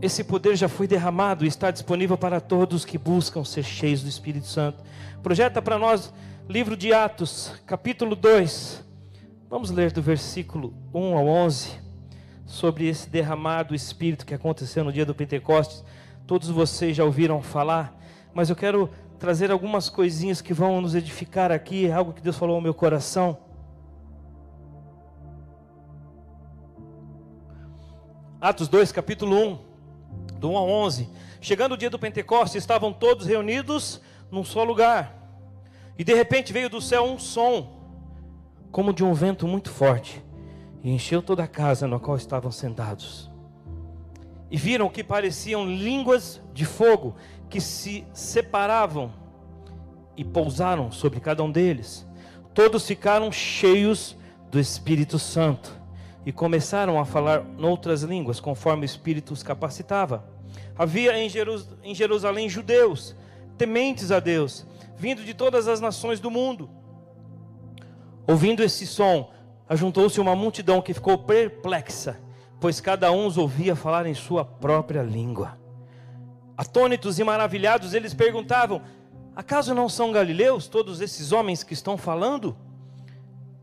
Esse 0.00 0.22
poder 0.22 0.56
já 0.56 0.68
foi 0.68 0.86
derramado 0.86 1.44
e 1.44 1.48
está 1.48 1.70
disponível 1.70 2.18
para 2.18 2.40
todos 2.40 2.84
que 2.84 2.98
buscam 2.98 3.44
ser 3.44 3.62
cheios 3.62 4.02
do 4.02 4.08
Espírito 4.08 4.46
Santo. 4.46 4.84
Projeta 5.22 5.62
para 5.62 5.78
nós 5.78 6.12
livro 6.48 6.76
de 6.76 6.92
Atos, 6.92 7.52
capítulo 7.66 8.14
2. 8.14 8.84
Vamos 9.48 9.70
ler 9.70 9.92
do 9.92 10.02
versículo 10.02 10.74
1 10.92 11.16
ao 11.16 11.26
11 11.26 11.70
sobre 12.44 12.86
esse 12.86 13.08
derramado 13.08 13.74
Espírito 13.74 14.26
que 14.26 14.34
aconteceu 14.34 14.84
no 14.84 14.92
dia 14.92 15.06
do 15.06 15.14
Pentecostes. 15.14 15.82
Todos 16.26 16.48
vocês 16.48 16.96
já 16.96 17.04
ouviram 17.04 17.40
falar, 17.42 17.98
mas 18.34 18.50
eu 18.50 18.54
quero 18.54 18.90
trazer 19.18 19.50
algumas 19.50 19.88
coisinhas 19.88 20.40
que 20.40 20.52
vão 20.52 20.80
nos 20.80 20.94
edificar 20.94 21.50
aqui, 21.50 21.90
algo 21.90 22.12
que 22.12 22.20
Deus 22.20 22.36
falou 22.36 22.56
ao 22.56 22.60
meu 22.60 22.74
coração. 22.74 23.38
Atos 28.40 28.68
2, 28.68 28.92
capítulo 28.92 29.36
1, 29.36 29.58
do 30.38 30.50
1 30.50 30.56
ao 30.56 30.68
11. 30.68 31.08
Chegando 31.40 31.72
o 31.72 31.76
dia 31.76 31.88
do 31.88 31.98
Pentecostes, 31.98 32.62
estavam 32.62 32.92
todos 32.92 33.26
reunidos 33.26 34.00
num 34.30 34.44
só 34.44 34.62
lugar. 34.62 35.14
E 35.98 36.04
de 36.04 36.14
repente 36.14 36.52
veio 36.52 36.68
do 36.68 36.80
céu 36.80 37.04
um 37.04 37.18
som, 37.18 37.80
como 38.70 38.92
de 38.92 39.02
um 39.02 39.14
vento 39.14 39.48
muito 39.48 39.70
forte, 39.70 40.22
e 40.82 40.90
encheu 40.90 41.22
toda 41.22 41.44
a 41.44 41.48
casa 41.48 41.88
na 41.88 41.98
qual 41.98 42.16
estavam 42.16 42.50
sentados. 42.50 43.30
E 44.50 44.56
viram 44.56 44.90
que 44.90 45.02
pareciam 45.02 45.66
línguas 45.66 46.40
de 46.52 46.64
fogo 46.64 47.16
que 47.48 47.60
se 47.60 48.04
separavam 48.12 49.12
e 50.16 50.24
pousaram 50.24 50.90
sobre 50.90 51.20
cada 51.20 51.42
um 51.42 51.50
deles. 51.50 52.06
Todos 52.54 52.86
ficaram 52.86 53.30
cheios 53.30 54.16
do 54.50 54.58
Espírito 54.58 55.18
Santo 55.18 55.72
e 56.24 56.32
começaram 56.32 56.98
a 56.98 57.04
falar 57.04 57.44
noutras 57.44 58.02
línguas, 58.02 58.40
conforme 58.40 58.82
o 58.82 58.84
Espírito 58.84 59.32
os 59.32 59.42
capacitava. 59.42 60.24
Havia 60.76 61.18
em, 61.18 61.94
Jerusalém 61.94 62.48
judeus, 62.48 63.14
tementes 63.56 64.10
a 64.10 64.20
Deus, 64.20 64.66
vindo 64.96 65.22
de 65.22 65.34
todas 65.34 65.68
as 65.68 65.80
nações 65.80 66.18
do 66.18 66.30
mundo. 66.30 66.68
Ouvindo 68.26 68.62
esse 68.62 68.86
som, 68.86 69.30
ajuntou-se 69.68 70.20
uma 70.20 70.34
multidão 70.34 70.82
que 70.82 70.94
ficou 70.94 71.18
perplexa, 71.18 72.18
pois 72.60 72.80
cada 72.80 73.12
um 73.12 73.26
os 73.26 73.38
ouvia 73.38 73.76
falar 73.76 74.06
em 74.06 74.14
sua 74.14 74.44
própria 74.44 75.02
língua. 75.02 75.58
Atônitos 76.56 77.18
e 77.18 77.24
maravilhados, 77.24 77.92
eles 77.92 78.14
perguntavam: 78.14 78.82
Acaso 79.34 79.74
não 79.74 79.88
são 79.88 80.10
galileus 80.10 80.66
todos 80.66 81.00
esses 81.00 81.30
homens 81.32 81.62
que 81.62 81.74
estão 81.74 81.98
falando? 81.98 82.56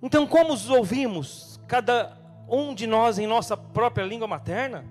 Então, 0.01 0.27
como 0.27 0.53
os 0.53 0.69
ouvimos, 0.69 1.59
cada 1.67 2.15
um 2.47 2.75
de 2.75 2.85
nós 2.85 3.17
em 3.17 3.25
nossa 3.25 3.57
própria 3.57 4.03
língua 4.03 4.27
materna? 4.27 4.85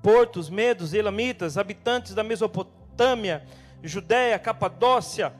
Portos, 0.00 0.48
medos, 0.48 0.94
elamitas, 0.94 1.58
habitantes 1.58 2.14
da 2.14 2.22
Mesopotâmia, 2.22 3.44
Judéia, 3.82 4.38
Capadócia, 4.38 5.32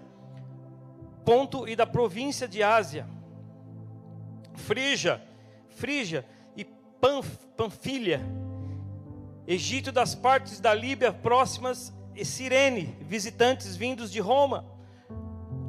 Ponto 1.24 1.68
e 1.68 1.76
da 1.76 1.86
província 1.86 2.48
de 2.48 2.62
Ásia, 2.62 3.06
Frígia, 4.54 5.22
Frígia 5.68 6.24
e 6.56 6.64
Panf, 6.64 7.28
Panfilha, 7.56 8.22
Egito 9.50 9.90
das 9.90 10.14
partes 10.14 10.60
da 10.60 10.74
Líbia 10.74 11.10
próximas 11.10 11.90
e 12.14 12.22
Cirene, 12.22 12.94
visitantes 13.00 13.76
vindos 13.76 14.12
de 14.12 14.20
Roma, 14.20 14.66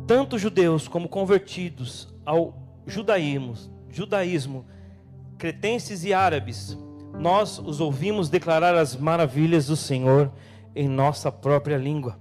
tanto 0.06 0.38
judeus 0.38 0.86
como 0.86 1.08
convertidos 1.08 2.14
ao 2.26 2.54
judaísmo, 2.86 3.56
judaísmo 3.90 4.66
cretenses 5.38 6.04
e 6.04 6.14
árabes, 6.14 6.78
nós 7.18 7.58
os 7.58 7.80
ouvimos 7.80 8.28
declarar 8.28 8.76
as 8.76 8.98
maravilhas 8.98 9.68
do 9.68 9.78
Senhor 9.78 10.30
em 10.76 10.90
nossa 10.90 11.32
própria 11.32 11.78
língua. 11.78 12.20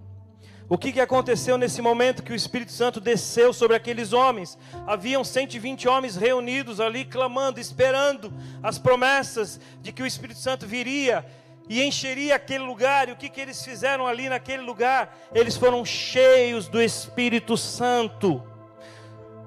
O 0.68 0.78
que, 0.78 0.92
que 0.92 1.00
aconteceu 1.00 1.58
nesse 1.58 1.82
momento 1.82 2.22
que 2.22 2.32
o 2.32 2.36
Espírito 2.36 2.70
Santo 2.70 3.00
desceu 3.00 3.52
sobre 3.52 3.74
aqueles 3.74 4.12
homens? 4.12 4.56
Haviam 4.86 5.24
120 5.24 5.88
homens 5.88 6.14
reunidos 6.14 6.78
ali, 6.78 7.04
clamando, 7.04 7.58
esperando 7.58 8.32
as 8.62 8.78
promessas 8.78 9.58
de 9.80 9.90
que 9.90 10.02
o 10.02 10.06
Espírito 10.06 10.38
Santo 10.38 10.64
viria 10.64 11.24
e 11.68 11.82
encheria 11.82 12.36
aquele 12.36 12.64
lugar. 12.64 13.08
E 13.08 13.12
o 13.12 13.16
que, 13.16 13.28
que 13.28 13.40
eles 13.40 13.62
fizeram 13.64 14.06
ali 14.06 14.28
naquele 14.28 14.62
lugar? 14.62 15.16
Eles 15.34 15.56
foram 15.56 15.84
cheios 15.84 16.68
do 16.68 16.80
Espírito 16.80 17.56
Santo. 17.56 18.42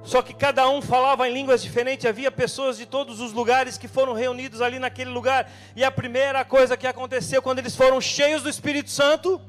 Só 0.03 0.21
que 0.21 0.34
cada 0.34 0.67
um 0.67 0.81
falava 0.81 1.27
em 1.29 1.34
línguas 1.34 1.62
diferentes, 1.62 2.05
havia 2.05 2.31
pessoas 2.31 2.77
de 2.77 2.86
todos 2.86 3.19
os 3.19 3.34
lugares 3.34 3.77
que 3.77 3.88
foram 3.88 4.13
reunidos 4.13 4.62
ali 4.62 4.79
naquele 4.79 5.12
lugar. 5.12 5.49
E 5.75 5.84
a 5.84 5.91
primeira 5.91 6.43
coisa 6.43 6.75
que 6.75 6.88
aconteceu 6.88 7.41
quando 7.41 7.60
eles 7.60 7.75
foram 7.75 8.01
cheios 8.01 8.41
do 8.41 8.49
Espírito 8.49 8.89
Santo, 8.89 9.39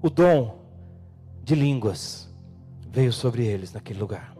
o 0.00 0.08
dom 0.08 0.62
de 1.42 1.54
línguas 1.54 2.32
veio 2.88 3.12
sobre 3.12 3.44
eles 3.44 3.72
naquele 3.72 3.98
lugar. 3.98 4.34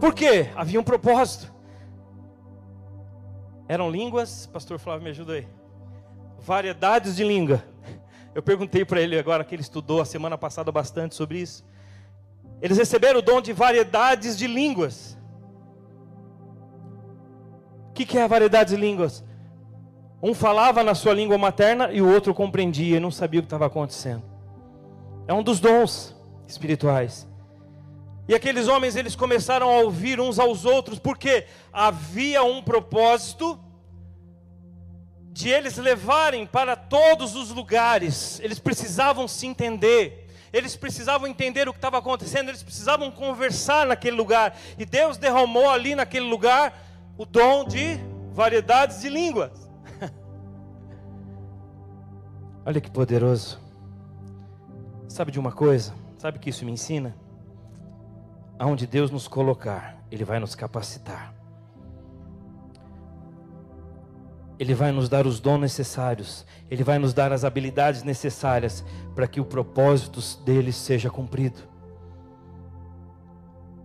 Por 0.00 0.14
quê? 0.14 0.48
Havia 0.56 0.80
um 0.80 0.84
propósito. 0.84 1.52
Eram 3.70 3.88
línguas, 3.88 4.46
pastor 4.46 4.80
Flávio, 4.80 5.04
me 5.04 5.10
ajuda 5.10 5.34
aí. 5.34 5.46
Variedades 6.40 7.14
de 7.14 7.22
língua. 7.22 7.62
Eu 8.34 8.42
perguntei 8.42 8.84
para 8.84 9.00
ele 9.00 9.16
agora 9.16 9.44
que 9.44 9.54
ele 9.54 9.62
estudou 9.62 10.00
a 10.00 10.04
semana 10.04 10.36
passada 10.36 10.72
bastante 10.72 11.14
sobre 11.14 11.38
isso. 11.38 11.64
Eles 12.60 12.76
receberam 12.76 13.20
o 13.20 13.22
dom 13.22 13.40
de 13.40 13.52
variedades 13.52 14.36
de 14.36 14.48
línguas. 14.48 15.16
O 17.90 17.92
que, 17.92 18.04
que 18.04 18.18
é 18.18 18.24
a 18.24 18.26
variedade 18.26 18.74
de 18.74 18.80
línguas? 18.80 19.24
Um 20.20 20.34
falava 20.34 20.82
na 20.82 20.96
sua 20.96 21.14
língua 21.14 21.38
materna 21.38 21.92
e 21.92 22.02
o 22.02 22.12
outro 22.12 22.34
compreendia 22.34 22.96
e 22.96 23.00
não 23.00 23.12
sabia 23.12 23.38
o 23.38 23.42
que 23.44 23.46
estava 23.46 23.66
acontecendo. 23.66 24.24
É 25.28 25.32
um 25.32 25.44
dos 25.44 25.60
dons 25.60 26.16
espirituais. 26.44 27.29
E 28.30 28.34
aqueles 28.36 28.68
homens, 28.68 28.94
eles 28.94 29.16
começaram 29.16 29.68
a 29.68 29.80
ouvir 29.80 30.20
uns 30.20 30.38
aos 30.38 30.64
outros, 30.64 31.00
porque 31.00 31.46
havia 31.72 32.44
um 32.44 32.62
propósito 32.62 33.58
de 35.32 35.48
eles 35.48 35.76
levarem 35.76 36.46
para 36.46 36.76
todos 36.76 37.34
os 37.34 37.50
lugares. 37.50 38.38
Eles 38.38 38.60
precisavam 38.60 39.26
se 39.26 39.48
entender. 39.48 40.28
Eles 40.52 40.76
precisavam 40.76 41.26
entender 41.26 41.68
o 41.68 41.72
que 41.72 41.78
estava 41.78 41.98
acontecendo, 41.98 42.50
eles 42.50 42.62
precisavam 42.62 43.10
conversar 43.10 43.84
naquele 43.84 44.16
lugar. 44.16 44.56
E 44.78 44.84
Deus 44.84 45.18
derramou 45.18 45.68
ali 45.68 45.96
naquele 45.96 46.28
lugar 46.28 46.86
o 47.18 47.26
dom 47.26 47.64
de 47.64 47.98
variedades 48.32 49.00
de 49.00 49.08
línguas. 49.08 49.68
Olha 52.64 52.80
que 52.80 52.92
poderoso. 52.92 53.60
Sabe 55.08 55.32
de 55.32 55.40
uma 55.40 55.50
coisa? 55.50 55.92
Sabe 56.16 56.38
que 56.38 56.50
isso 56.50 56.64
me 56.64 56.70
ensina? 56.70 57.12
Aonde 58.60 58.86
Deus 58.86 59.10
nos 59.10 59.26
colocar, 59.26 59.96
Ele 60.10 60.22
vai 60.22 60.38
nos 60.38 60.54
capacitar. 60.54 61.32
Ele 64.58 64.74
vai 64.74 64.92
nos 64.92 65.08
dar 65.08 65.26
os 65.26 65.40
dons 65.40 65.58
necessários, 65.58 66.44
Ele 66.70 66.84
vai 66.84 66.98
nos 66.98 67.14
dar 67.14 67.32
as 67.32 67.42
habilidades 67.42 68.02
necessárias 68.02 68.84
para 69.14 69.26
que 69.26 69.40
o 69.40 69.46
propósito 69.46 70.20
dele 70.44 70.72
seja 70.72 71.08
cumprido. 71.08 71.62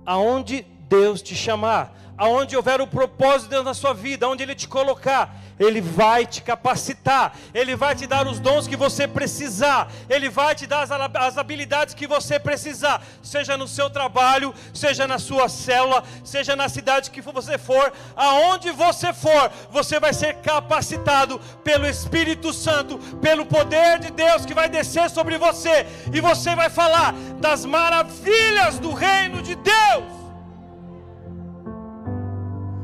Aonde 0.06 0.64
Deus 0.90 1.22
te 1.22 1.34
chamar, 1.34 1.98
aonde 2.18 2.58
houver 2.58 2.82
o 2.82 2.88
propósito 2.88 3.44
de 3.44 3.50
Deus 3.52 3.64
na 3.64 3.74
sua 3.74 3.94
vida, 3.94 4.26
aonde 4.26 4.44
Ele 4.44 4.56
te 4.56 4.68
colocar, 4.68 5.42
Ele 5.60 5.80
vai 5.80 6.26
te 6.26 6.42
capacitar, 6.42 7.34
Ele 7.54 7.76
vai 7.76 7.96
te 7.96 8.06
dar 8.06 8.28
os 8.28 8.40
dons 8.40 8.68
que 8.68 8.76
você 8.76 9.08
precisar, 9.08 9.90
Ele 10.10 10.30
vai 10.30 10.54
te 10.54 10.68
dar 10.68 10.84
as, 10.84 11.38
habilidades 11.38 11.94
que 11.94 12.08
você 12.08 12.38
precisar, 12.38 13.02
seja 13.24 13.56
no 13.56 13.68
seu 13.68 13.90
trabalho, 13.90 14.54
seja 14.74 15.08
na 15.08 15.18
sua 15.18 15.48
célula, 15.48 16.04
seja 16.24 16.56
na 16.56 16.68
cidade 16.68 17.10
que 17.10 17.22
você 17.22 17.58
for, 17.58 17.94
aonde 18.16 18.72
você 18.72 19.14
for, 19.14 19.52
você 19.72 20.00
vai 20.00 20.14
ser 20.14 20.36
capacitado 20.36 21.40
pelo 21.64 21.88
Espírito 21.88 22.52
Santo, 22.52 22.98
pelo 23.22 23.46
poder 23.46 24.00
de 24.00 24.12
Deus 24.12 24.46
que 24.46 24.54
vai 24.54 24.68
descer 24.68 25.10
sobre 25.10 25.38
você, 25.38 25.88
e 26.14 26.20
você 26.20 26.54
vai 26.54 26.70
falar 26.70 27.14
das 27.40 27.66
maravilhas 27.66 28.78
do 28.78 28.94
reino 28.94 29.42
de 29.42 29.56
Deus. 29.56 30.26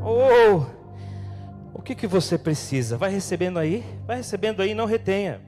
Oh, 0.03 0.80
que, 1.91 2.01
que 2.01 2.07
você 2.07 2.37
precisa? 2.37 2.97
Vai 2.97 3.11
recebendo 3.11 3.59
aí, 3.59 3.83
vai 4.07 4.17
recebendo 4.17 4.61
aí, 4.61 4.73
não 4.73 4.85
retenha. 4.85 5.41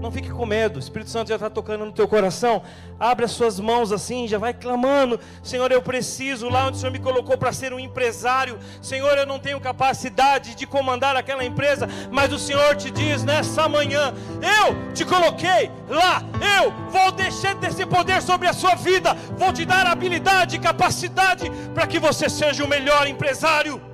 Não 0.00 0.10
fique 0.10 0.30
com 0.30 0.44
medo, 0.46 0.76
o 0.76 0.78
Espírito 0.78 1.10
Santo 1.10 1.28
já 1.28 1.34
está 1.34 1.48
tocando 1.48 1.84
no 1.84 1.92
teu 1.92 2.06
coração. 2.06 2.62
Abre 2.98 3.24
as 3.24 3.30
suas 3.30 3.58
mãos 3.58 3.92
assim, 3.92 4.28
já 4.28 4.38
vai 4.38 4.52
clamando: 4.54 5.18
Senhor, 5.42 5.70
eu 5.72 5.82
preciso, 5.82 6.48
lá 6.48 6.66
onde 6.66 6.76
o 6.76 6.80
Senhor 6.80 6.92
me 6.92 6.98
colocou 6.98 7.36
para 7.36 7.52
ser 7.52 7.72
um 7.72 7.80
empresário. 7.80 8.58
Senhor, 8.80 9.16
eu 9.16 9.26
não 9.26 9.38
tenho 9.38 9.60
capacidade 9.60 10.54
de 10.54 10.66
comandar 10.66 11.16
aquela 11.16 11.44
empresa, 11.44 11.88
mas 12.10 12.32
o 12.32 12.38
Senhor 12.38 12.76
te 12.76 12.90
diz 12.90 13.24
nessa 13.24 13.68
manhã: 13.68 14.14
Eu 14.42 14.92
te 14.92 15.04
coloquei 15.04 15.70
lá, 15.88 16.22
eu 16.60 16.72
vou 16.90 17.10
deixar 17.12 17.54
desse 17.54 17.84
poder 17.86 18.22
sobre 18.22 18.48
a 18.48 18.52
sua 18.52 18.74
vida, 18.74 19.14
vou 19.36 19.52
te 19.52 19.64
dar 19.64 19.86
habilidade 19.86 20.56
e 20.56 20.60
capacidade 20.60 21.50
para 21.74 21.86
que 21.86 21.98
você 21.98 22.28
seja 22.28 22.64
o 22.64 22.68
melhor 22.68 23.06
empresário. 23.06 23.89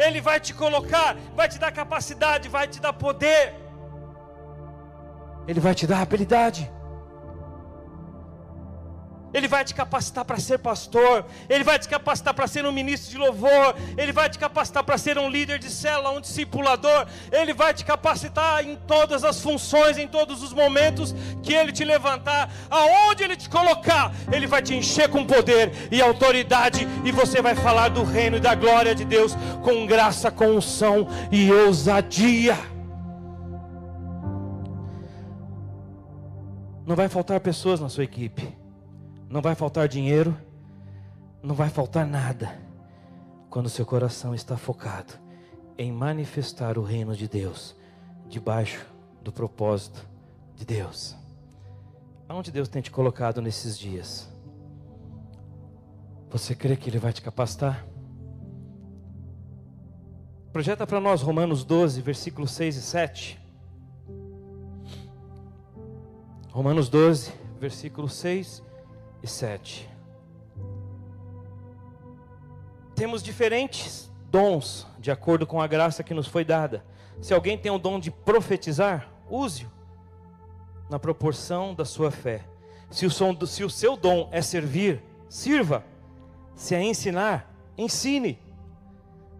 Ele 0.00 0.20
vai 0.20 0.40
te 0.40 0.52
colocar, 0.54 1.16
vai 1.36 1.48
te 1.48 1.58
dar 1.58 1.70
capacidade, 1.70 2.48
vai 2.48 2.66
te 2.66 2.80
dar 2.80 2.92
poder. 2.92 3.54
Ele 5.46 5.60
vai 5.60 5.74
te 5.74 5.86
dar 5.86 6.00
habilidade. 6.00 6.70
Ele 9.32 9.46
vai 9.46 9.64
te 9.64 9.74
capacitar 9.74 10.24
para 10.24 10.38
ser 10.38 10.58
pastor, 10.58 11.24
Ele 11.48 11.62
vai 11.62 11.78
te 11.78 11.88
capacitar 11.88 12.34
para 12.34 12.46
ser 12.46 12.66
um 12.66 12.72
ministro 12.72 13.10
de 13.10 13.18
louvor, 13.18 13.76
Ele 13.96 14.12
vai 14.12 14.28
te 14.28 14.38
capacitar 14.38 14.82
para 14.82 14.98
ser 14.98 15.18
um 15.18 15.28
líder 15.28 15.58
de 15.58 15.70
célula, 15.70 16.10
um 16.10 16.20
discipulador, 16.20 17.06
Ele 17.30 17.54
vai 17.54 17.72
te 17.72 17.84
capacitar 17.84 18.64
em 18.64 18.76
todas 18.76 19.24
as 19.24 19.40
funções, 19.40 19.98
em 19.98 20.08
todos 20.08 20.42
os 20.42 20.52
momentos 20.52 21.14
que 21.42 21.54
Ele 21.54 21.72
te 21.72 21.84
levantar, 21.84 22.50
aonde 22.68 23.22
Ele 23.22 23.36
te 23.36 23.48
colocar, 23.48 24.12
Ele 24.32 24.46
vai 24.46 24.62
te 24.62 24.74
encher 24.74 25.08
com 25.08 25.24
poder 25.24 25.72
e 25.90 26.02
autoridade, 26.02 26.86
e 27.04 27.12
você 27.12 27.40
vai 27.40 27.54
falar 27.54 27.88
do 27.88 28.02
reino 28.02 28.36
e 28.36 28.40
da 28.40 28.54
glória 28.54 28.94
de 28.94 29.04
Deus 29.04 29.36
com 29.62 29.86
graça, 29.86 30.30
com 30.30 30.56
unção 30.56 31.06
e 31.30 31.52
ousadia. 31.52 32.58
Não 36.84 36.96
vai 36.96 37.08
faltar 37.08 37.38
pessoas 37.38 37.78
na 37.78 37.88
sua 37.88 38.02
equipe 38.02 38.59
não 39.30 39.40
vai 39.40 39.54
faltar 39.54 39.86
dinheiro, 39.86 40.36
não 41.40 41.54
vai 41.54 41.70
faltar 41.70 42.04
nada, 42.04 42.60
quando 43.48 43.68
seu 43.68 43.86
coração 43.86 44.34
está 44.34 44.56
focado 44.56 45.14
em 45.78 45.92
manifestar 45.92 46.76
o 46.76 46.82
reino 46.82 47.14
de 47.14 47.28
Deus, 47.28 47.76
debaixo 48.28 48.84
do 49.22 49.32
propósito 49.32 50.04
de 50.56 50.64
Deus. 50.64 51.16
Aonde 52.28 52.50
Deus 52.50 52.68
tem 52.68 52.82
te 52.82 52.90
colocado 52.90 53.40
nesses 53.40 53.78
dias? 53.78 54.28
Você 56.28 56.52
crê 56.52 56.76
que 56.76 56.90
Ele 56.90 56.98
vai 56.98 57.12
te 57.12 57.22
capacitar? 57.22 57.86
Projeta 60.52 60.84
para 60.88 61.00
nós 61.00 61.22
Romanos 61.22 61.62
12, 61.62 62.02
versículos 62.02 62.50
6 62.50 62.76
e 62.76 62.82
7. 62.82 63.40
Romanos 66.50 66.88
12, 66.88 67.32
versículos 67.60 68.14
6 68.14 68.69
e 69.22 69.26
7. 69.26 69.88
Temos 72.94 73.22
diferentes 73.22 74.10
dons 74.30 74.86
de 74.98 75.10
acordo 75.10 75.46
com 75.46 75.60
a 75.60 75.66
graça 75.66 76.02
que 76.02 76.14
nos 76.14 76.26
foi 76.26 76.44
dada. 76.44 76.84
Se 77.20 77.32
alguém 77.34 77.56
tem 77.56 77.70
o 77.72 77.78
dom 77.78 77.98
de 77.98 78.10
profetizar, 78.10 79.10
use-o 79.28 79.70
na 80.88 80.98
proporção 80.98 81.74
da 81.74 81.84
sua 81.84 82.10
fé. 82.10 82.44
Se 82.90 83.06
o, 83.06 83.10
som 83.10 83.34
se 83.46 83.64
o 83.64 83.70
seu 83.70 83.96
dom 83.96 84.28
é 84.32 84.42
servir, 84.42 85.02
sirva. 85.28 85.84
Se 86.54 86.74
é 86.74 86.82
ensinar, 86.82 87.50
ensine. 87.78 88.38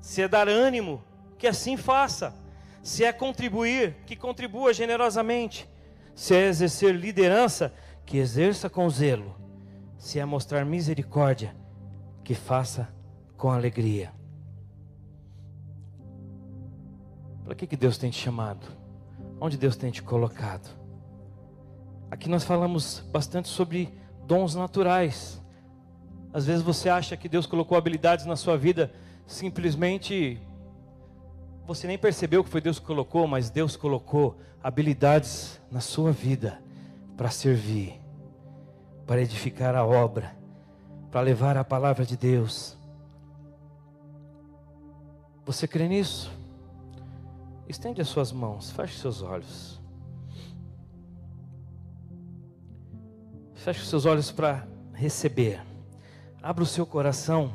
Se 0.00 0.22
é 0.22 0.28
dar 0.28 0.48
ânimo, 0.48 1.02
que 1.36 1.46
assim 1.46 1.76
faça. 1.76 2.34
Se 2.82 3.04
é 3.04 3.12
contribuir, 3.12 3.96
que 4.06 4.16
contribua 4.16 4.72
generosamente. 4.72 5.68
Se 6.14 6.34
é 6.34 6.46
exercer 6.46 6.94
liderança, 6.94 7.74
que 8.06 8.16
exerça 8.16 8.70
com 8.70 8.88
zelo 8.88 9.40
se 10.00 10.18
é 10.18 10.24
mostrar 10.24 10.64
misericórdia, 10.64 11.54
que 12.24 12.34
faça 12.34 12.88
com 13.36 13.50
alegria. 13.50 14.10
Para 17.44 17.54
que, 17.54 17.66
que 17.66 17.76
Deus 17.76 17.98
tem 17.98 18.10
te 18.10 18.18
chamado? 18.18 18.66
Onde 19.38 19.58
Deus 19.58 19.76
tem 19.76 19.90
te 19.90 20.02
colocado? 20.02 20.70
Aqui 22.10 22.30
nós 22.30 22.44
falamos 22.44 23.00
bastante 23.12 23.48
sobre 23.48 23.92
dons 24.26 24.54
naturais. 24.54 25.40
Às 26.32 26.46
vezes 26.46 26.62
você 26.62 26.88
acha 26.88 27.14
que 27.14 27.28
Deus 27.28 27.44
colocou 27.44 27.76
habilidades 27.76 28.24
na 28.24 28.36
sua 28.36 28.56
vida, 28.56 28.90
simplesmente 29.26 30.40
você 31.66 31.86
nem 31.86 31.98
percebeu 31.98 32.42
que 32.42 32.48
foi 32.48 32.62
Deus 32.62 32.78
que 32.78 32.86
colocou, 32.86 33.26
mas 33.26 33.50
Deus 33.50 33.76
colocou 33.76 34.38
habilidades 34.62 35.60
na 35.70 35.80
sua 35.80 36.10
vida 36.10 36.58
para 37.18 37.28
servir, 37.28 38.00
para 39.10 39.22
edificar 39.22 39.74
a 39.74 39.84
obra, 39.84 40.36
para 41.10 41.20
levar 41.20 41.56
a 41.56 41.64
palavra 41.64 42.06
de 42.06 42.16
Deus. 42.16 42.78
Você 45.44 45.66
crê 45.66 45.88
nisso? 45.88 46.30
Estende 47.68 48.00
as 48.00 48.06
suas 48.06 48.30
mãos, 48.30 48.70
feche 48.70 49.00
seus 49.00 49.20
olhos. 49.20 49.80
Feche 53.56 53.80
os 53.80 53.88
seus 53.88 54.06
olhos 54.06 54.30
para 54.30 54.64
receber. 54.94 55.60
Abra 56.40 56.62
o 56.62 56.66
seu 56.66 56.86
coração 56.86 57.52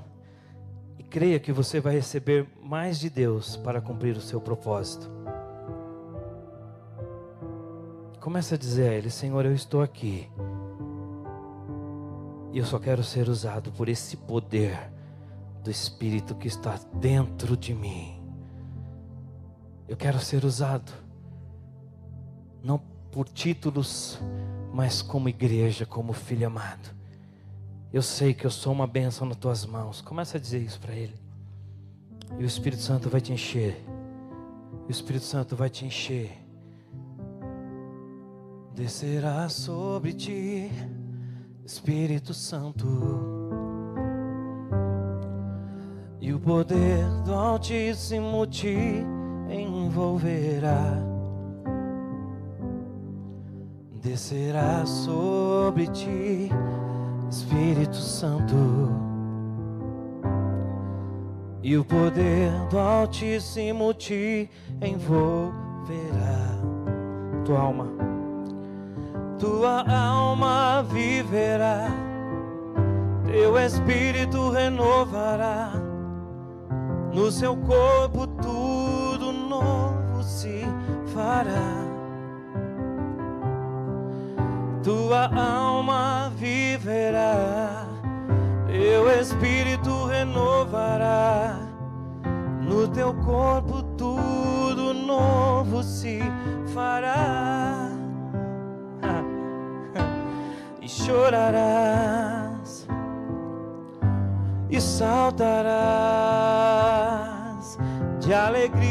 e 0.99 1.03
creia 1.03 1.39
que 1.39 1.53
você 1.53 1.79
vai 1.79 1.93
receber 1.93 2.49
mais 2.61 2.99
de 2.99 3.09
Deus 3.09 3.55
para 3.55 3.79
cumprir 3.79 4.17
o 4.17 4.21
seu 4.21 4.41
propósito. 4.41 5.09
Comece 8.19 8.55
a 8.55 8.57
dizer 8.57 8.89
a 8.89 8.93
Ele: 8.93 9.09
Senhor, 9.09 9.45
eu 9.45 9.53
estou 9.53 9.81
aqui. 9.81 10.29
E 12.55 12.57
eu 12.57 12.65
só 12.65 12.79
quero 12.79 13.03
ser 13.03 13.27
usado 13.27 13.69
por 13.73 13.89
esse 13.89 14.15
poder 14.15 14.89
do 15.61 15.69
Espírito 15.69 16.33
que 16.33 16.47
está 16.47 16.79
dentro 16.93 17.57
de 17.57 17.73
mim. 17.73 18.17
Eu 19.89 19.97
quero 19.97 20.17
ser 20.19 20.45
usado, 20.45 20.89
não 22.63 22.79
por 23.11 23.27
títulos, 23.27 24.17
mas 24.73 25.01
como 25.01 25.27
igreja, 25.27 25.85
como 25.85 26.13
filho 26.13 26.47
amado. 26.47 26.95
Eu 27.91 28.01
sei 28.01 28.33
que 28.33 28.45
eu 28.45 28.51
sou 28.51 28.71
uma 28.71 28.87
bênção 28.87 29.27
nas 29.27 29.35
tuas 29.35 29.65
mãos. 29.65 29.99
Começa 29.99 30.37
a 30.37 30.39
dizer 30.39 30.61
isso 30.61 30.79
para 30.79 30.93
Ele. 30.93 31.15
E 32.39 32.43
o 32.45 32.47
Espírito 32.47 32.81
Santo 32.81 33.09
vai 33.09 33.19
te 33.19 33.33
encher. 33.33 33.83
O 34.87 34.89
Espírito 34.89 35.25
Santo 35.25 35.57
vai 35.57 35.69
te 35.69 35.85
encher. 35.85 36.41
Descerá 38.73 39.49
sobre 39.49 40.13
ti, 40.13 40.71
Espírito 41.65 42.33
Santo. 42.33 42.87
E 46.21 46.31
o 46.31 46.39
poder 46.39 47.05
do 47.23 47.33
Altíssimo 47.33 48.45
te 48.45 49.03
envolverá. 49.49 51.01
Descerá 54.01 54.85
sobre 54.85 55.87
ti 55.87 56.51
Espírito 57.29 57.95
Santo, 57.95 58.55
e 61.63 61.75
o 61.75 61.83
poder 61.83 62.51
do 62.69 62.77
Altíssimo 62.77 63.93
te 63.93 64.49
envolverá. 64.79 66.55
Tua 67.43 67.59
alma, 67.59 67.87
tua 69.45 69.85
alma 69.87 70.83
viverá, 70.89 71.87
teu 73.27 73.59
espírito 73.59 74.49
renovará, 74.49 75.73
no 77.13 77.31
seu 77.31 77.55
corpo 77.55 78.25
tudo 78.25 79.31
novo 79.31 80.23
se 80.23 80.63
fará. 81.13 81.85
Tua 84.83 85.29
alma 85.35 86.31
viverá, 86.35 87.85
teu 88.65 89.11
espírito 89.11 90.05
renovará, 90.05 91.59
no 92.67 92.87
teu 92.87 93.13
corpo 93.13 93.83
tudo 93.95 94.91
novo 94.91 95.83
se 95.83 96.19
fará, 96.73 97.84
chorarás, 101.05 102.87
e 104.69 104.81
saltarás 104.81 105.77
de 108.19 108.33
alegria 108.33 108.85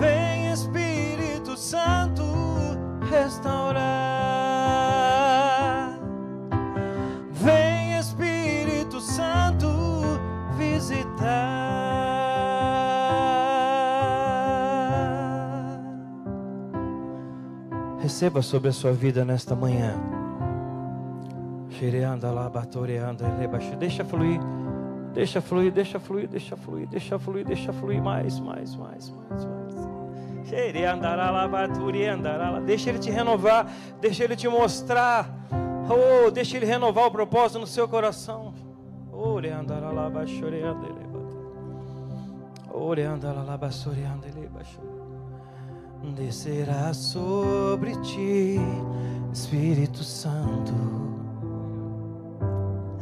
Vem 0.00 0.52
Espírito 0.52 1.56
Santo 1.56 2.26
restaurar. 3.10 3.87
Receba 18.18 18.42
sobre 18.42 18.68
a 18.70 18.72
sua 18.72 18.90
vida 18.90 19.24
nesta 19.24 19.54
manhã. 19.54 19.94
Deixa 23.76 24.04
fluir. 24.04 24.40
Deixa 25.14 25.40
fluir, 25.40 25.70
deixa 25.70 26.00
fluir, 26.00 26.26
deixa 26.26 26.56
fluir, 26.56 26.88
deixa 26.88 27.16
fluir, 27.16 27.46
deixa 27.46 27.72
fluir 27.72 28.02
mais, 28.02 28.40
mais, 28.40 28.74
mais, 28.74 29.08
mais, 29.08 29.44
mais. 29.44 30.50
Deixa 32.58 32.90
Ele 32.90 32.98
te 32.98 33.08
renovar, 33.08 33.72
deixa 34.00 34.24
Ele 34.24 34.34
te 34.34 34.48
mostrar. 34.48 35.32
Oh, 35.88 36.28
deixa 36.28 36.56
Ele 36.56 36.66
renovar 36.66 37.06
o 37.06 37.12
propósito 37.12 37.60
no 37.60 37.68
seu 37.68 37.86
coração. 37.86 38.52
Ore 39.12 39.48
andará 39.48 39.92
lá, 39.92 40.10
Ore 42.68 43.02
andará 43.04 43.44
lá, 43.44 43.56
Descerá 46.02 46.94
sobre 46.94 47.90
ti, 47.96 48.56
Espírito 49.32 50.04
Santo, 50.04 50.72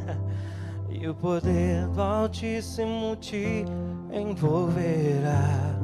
e 0.89 1.07
o 1.07 1.13
poder 1.13 1.87
do 1.89 2.01
Altíssimo 2.01 3.15
te 3.15 3.63
envolverá. 4.11 5.77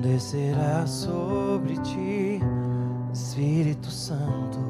Descerá 0.00 0.86
sobre 0.86 1.76
ti, 1.78 2.40
Espírito 3.12 3.90
Santo, 3.90 4.60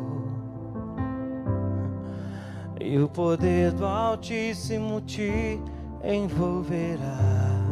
e 2.81 2.98
o 2.98 3.07
poder 3.07 3.72
do 3.72 3.85
Altíssimo 3.85 5.02
te 5.02 5.61
envolverá. 6.02 7.67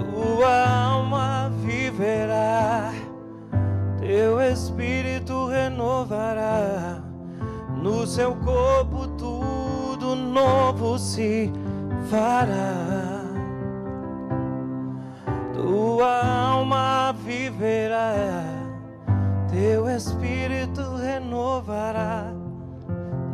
Tua 0.00 0.66
alma 0.66 1.50
viverá, 1.62 2.92
teu 3.98 4.40
espírito 4.40 5.46
renovará, 5.46 7.02
no 7.82 8.06
seu 8.06 8.34
corpo 8.36 9.06
tudo 9.08 10.16
novo 10.16 10.98
se 10.98 11.52
fará 12.10 13.20
tua 15.52 16.24
alma 16.24 17.14
viverá, 17.24 18.42
teu 19.50 19.88
espírito 19.88 20.96
renovará 20.96 22.32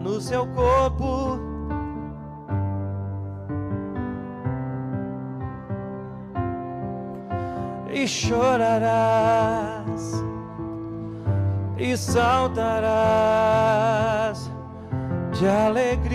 no 0.00 0.20
seu 0.20 0.46
corpo. 0.48 1.55
E 8.06 8.08
chorarás, 8.08 10.02
e 11.76 11.96
saltarás 11.96 12.48
de 15.36 15.48
alegria 15.48 16.06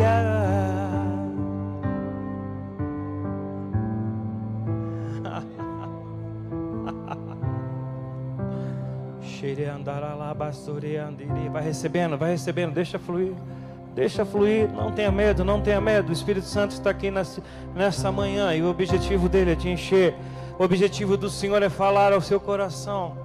Vai 11.52 11.62
recebendo, 11.62 12.16
vai 12.16 12.30
recebendo, 12.30 12.72
deixa 12.72 12.98
fluir. 12.98 13.34
Deixa 13.96 14.24
fluir, 14.26 14.70
não 14.70 14.92
tenha 14.92 15.10
medo, 15.10 15.42
não 15.42 15.58
tenha 15.62 15.80
medo. 15.80 16.10
O 16.10 16.12
Espírito 16.12 16.44
Santo 16.44 16.72
está 16.72 16.90
aqui 16.90 17.10
nessa, 17.10 18.12
manhã 18.12 18.54
e 18.54 18.60
o 18.60 18.68
objetivo 18.68 19.26
dele 19.26 19.52
é 19.52 19.56
te 19.56 19.70
encher. 19.70 20.14
O 20.58 20.64
objetivo 20.64 21.16
do 21.16 21.30
Senhor 21.30 21.62
é 21.62 21.70
falar 21.70 22.12
ao 22.12 22.20
seu 22.20 22.38
coração. 22.38 23.16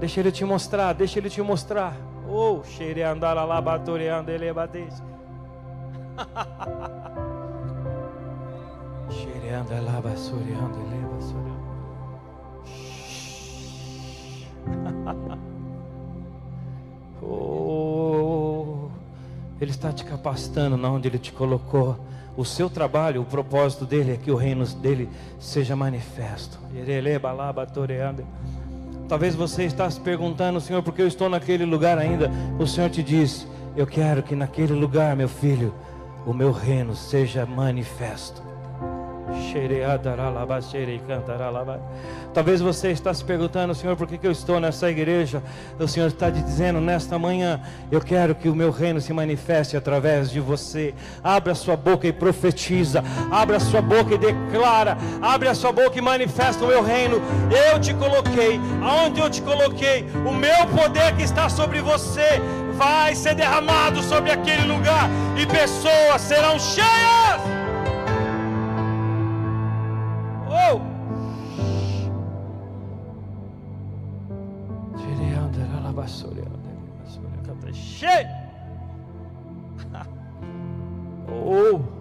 Deixa 0.00 0.18
ele 0.18 0.32
te 0.32 0.44
mostrar, 0.44 0.92
deixa 0.92 1.20
ele 1.20 1.30
te 1.30 1.40
mostrar. 1.40 1.96
Oh, 2.28 2.64
xere 2.64 3.04
andar 3.04 3.34
lá, 3.34 3.60
batoreando, 3.60 4.28
ele 4.28 4.52
bateste. 4.52 5.04
Xere 9.08 9.50
andar 9.50 9.80
lá, 9.84 10.00
basuriando, 10.00 10.80
ele 10.80 11.06
basuriando. 11.14 11.46
ele 19.60 19.70
está 19.70 19.92
te 19.92 20.04
capacitando 20.04 20.76
na 20.76 20.90
onde 20.90 21.08
ele 21.08 21.18
te 21.18 21.32
colocou. 21.32 21.98
O 22.36 22.44
seu 22.44 22.68
trabalho, 22.68 23.22
o 23.22 23.24
propósito 23.24 23.86
dele 23.86 24.12
é 24.12 24.16
que 24.16 24.30
o 24.30 24.36
reino 24.36 24.66
dele 24.66 25.08
seja 25.38 25.74
manifesto. 25.74 26.58
Talvez 29.08 29.34
você 29.34 29.64
está 29.64 29.88
se 29.88 30.00
perguntando, 30.00 30.60
Senhor, 30.60 30.82
por 30.82 30.92
que 30.92 31.00
eu 31.00 31.06
estou 31.06 31.28
naquele 31.28 31.64
lugar 31.64 31.96
ainda? 31.96 32.30
O 32.58 32.66
Senhor 32.66 32.90
te 32.90 33.02
diz: 33.02 33.46
Eu 33.76 33.86
quero 33.86 34.22
que 34.22 34.34
naquele 34.34 34.74
lugar, 34.74 35.16
meu 35.16 35.28
filho, 35.28 35.72
o 36.26 36.34
meu 36.34 36.52
reino 36.52 36.94
seja 36.94 37.46
manifesto. 37.46 38.42
Talvez 42.34 42.60
você 42.60 42.90
está 42.90 43.12
se 43.14 43.24
perguntando, 43.24 43.74
Senhor, 43.74 43.96
por 43.96 44.06
que, 44.06 44.18
que 44.18 44.26
eu 44.26 44.30
estou 44.30 44.60
nessa 44.60 44.90
igreja? 44.90 45.42
O 45.78 45.88
Senhor 45.88 46.08
está 46.08 46.30
te 46.30 46.42
dizendo 46.42 46.80
nesta 46.80 47.18
manhã: 47.18 47.60
eu 47.90 48.00
quero 48.00 48.34
que 48.34 48.48
o 48.48 48.54
meu 48.54 48.70
reino 48.70 49.00
se 49.00 49.12
manifeste 49.12 49.76
através 49.76 50.30
de 50.30 50.40
você. 50.40 50.94
Abra 51.22 51.54
sua 51.54 51.76
boca 51.76 52.06
e 52.06 52.12
profetiza. 52.12 53.02
Abra 53.30 53.58
sua 53.58 53.80
boca 53.80 54.14
e 54.14 54.18
declara. 54.18 54.98
Abre 55.22 55.48
a 55.48 55.54
sua 55.54 55.72
boca 55.72 55.98
e 55.98 56.02
manifesta 56.02 56.64
o 56.64 56.68
meu 56.68 56.82
reino. 56.82 57.20
Eu 57.50 57.80
te 57.80 57.94
coloquei. 57.94 58.60
Aonde 58.82 59.20
eu 59.20 59.30
te 59.30 59.40
coloquei? 59.42 60.04
O 60.26 60.32
meu 60.32 60.66
poder 60.74 61.14
que 61.16 61.22
está 61.22 61.48
sobre 61.48 61.80
você 61.80 62.40
vai 62.76 63.14
ser 63.14 63.34
derramado 63.34 64.02
sobre 64.02 64.30
aquele 64.30 64.64
lugar 64.64 65.08
e 65.36 65.46
pessoas 65.46 66.20
serão 66.20 66.58
cheias. 66.58 67.55
Oh. 81.28 81.80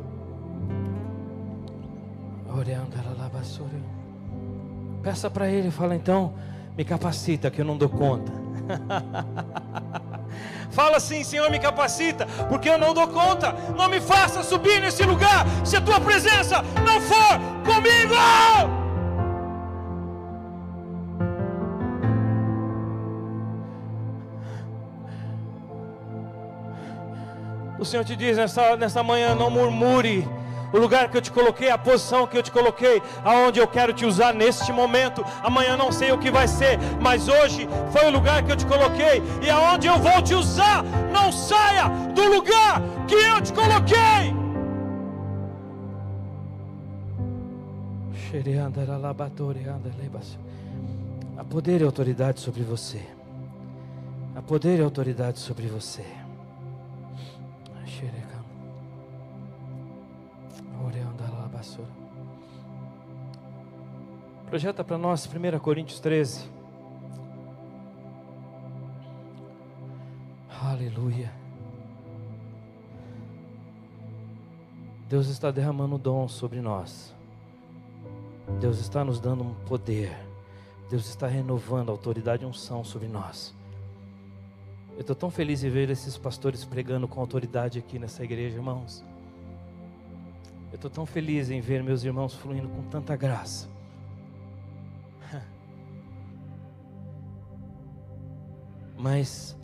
Peça 5.01 5.29
para 5.29 5.49
ele, 5.49 5.69
fala 5.69 5.95
então, 5.95 6.33
me 6.77 6.83
capacita 6.83 7.51
que 7.51 7.61
eu 7.61 7.65
não 7.65 7.77
dou 7.77 7.89
conta. 7.89 8.31
Fala 10.71 10.97
assim, 10.97 11.23
Senhor, 11.23 11.49
me 11.49 11.59
capacita, 11.59 12.25
porque 12.49 12.69
eu 12.69 12.77
não 12.77 12.93
dou 12.93 13.07
conta. 13.07 13.55
Não 13.77 13.87
me 13.87 14.01
faça 14.01 14.43
subir 14.43 14.81
nesse 14.81 15.03
lugar 15.03 15.45
se 15.63 15.77
a 15.77 15.81
tua 15.81 16.01
presença 16.01 16.61
não 16.85 16.99
for 16.99 17.39
comigo. 17.63 18.74
O 27.85 27.87
Senhor 27.87 28.03
te 28.03 28.15
diz 28.15 28.35
nessa, 28.35 28.75
nessa 28.75 29.03
manhã: 29.03 29.35
não 29.35 29.51
murmure. 29.51 30.27
O 30.73 30.79
lugar 30.79 31.07
que 31.07 31.17
eu 31.17 31.21
te 31.21 31.31
coloquei, 31.31 31.69
a 31.69 31.77
posição 31.77 32.25
que 32.25 32.35
eu 32.35 32.41
te 32.41 32.51
coloquei, 32.51 32.99
aonde 33.23 33.59
eu 33.59 33.67
quero 33.67 33.93
te 33.93 34.03
usar 34.07 34.33
neste 34.33 34.73
momento. 34.73 35.23
Amanhã 35.43 35.77
não 35.77 35.91
sei 35.91 36.11
o 36.11 36.17
que 36.17 36.31
vai 36.31 36.47
ser, 36.47 36.79
mas 36.99 37.27
hoje 37.27 37.69
foi 37.91 38.07
o 38.07 38.09
lugar 38.09 38.41
que 38.41 38.51
eu 38.51 38.55
te 38.55 38.65
coloquei 38.65 39.21
e 39.39 39.49
aonde 39.51 39.85
eu 39.85 39.99
vou 39.99 40.19
te 40.23 40.33
usar. 40.33 40.83
Não 41.13 41.31
saia 41.31 41.87
do 42.15 42.23
lugar 42.23 42.81
que 43.07 43.13
eu 43.13 43.39
te 43.39 43.53
coloquei. 43.53 44.33
Há 51.37 51.43
poder 51.43 51.81
e 51.81 51.83
autoridade 51.83 52.39
sobre 52.39 52.63
você. 52.63 52.99
Há 54.35 54.41
poder 54.41 54.79
e 54.79 54.81
autoridade 54.81 55.37
sobre 55.37 55.67
você. 55.67 56.24
Projeta 64.47 64.83
para 64.83 64.97
nós 64.97 65.27
1 65.27 65.59
Coríntios 65.59 65.99
13. 65.99 66.49
Aleluia. 70.61 71.31
Deus 75.09 75.27
está 75.27 75.51
derramando 75.51 75.97
dom 75.97 76.27
sobre 76.27 76.61
nós. 76.61 77.13
Deus 78.59 78.79
está 78.79 79.03
nos 79.03 79.19
dando 79.19 79.43
um 79.43 79.53
poder. 79.65 80.15
Deus 80.89 81.07
está 81.07 81.27
renovando 81.27 81.89
a 81.89 81.91
autoridade 81.91 82.43
e 82.43 82.45
unção 82.45 82.83
sobre 82.83 83.07
nós. 83.07 83.53
Eu 84.95 85.01
estou 85.01 85.15
tão 85.15 85.29
feliz 85.29 85.61
em 85.61 85.69
ver 85.69 85.89
esses 85.89 86.17
pastores 86.17 86.63
pregando 86.63 87.05
com 87.05 87.19
autoridade 87.19 87.77
aqui 87.77 87.99
nessa 87.99 88.23
igreja, 88.23 88.55
irmãos. 88.55 89.03
Eu 90.71 90.75
estou 90.75 90.89
tão 90.89 91.05
feliz 91.05 91.49
em 91.49 91.59
ver 91.59 91.83
meus 91.83 92.05
irmãos 92.05 92.33
fluindo 92.33 92.69
com 92.69 92.81
tanta 92.83 93.13
graça. 93.17 93.67
Mas 98.97 99.57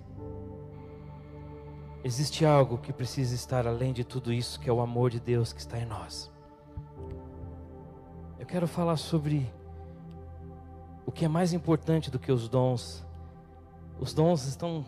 existe 2.04 2.46
algo 2.46 2.78
que 2.78 2.92
precisa 2.92 3.34
estar 3.34 3.66
além 3.66 3.94
de 3.94 4.04
tudo 4.04 4.34
isso, 4.34 4.60
que 4.60 4.70
é 4.70 4.74
o 4.74 4.82
amor 4.82 5.10
de 5.10 5.22
Deus 5.22 5.54
que 5.54 5.62
está 5.62 5.80
em 5.80 5.86
nós. 5.86 6.30
Eu 8.38 8.46
quero 8.46 8.68
falar 8.68 8.98
sobre 8.98 9.50
o 11.06 11.12
que 11.12 11.24
é 11.24 11.30
mais 11.30 11.54
importante 11.54 12.12
do 12.12 12.20
que 12.20 12.34
os 12.34 12.50
dons. 12.50 13.06
Os 13.98 14.14
dons 14.14 14.46
estão 14.46 14.84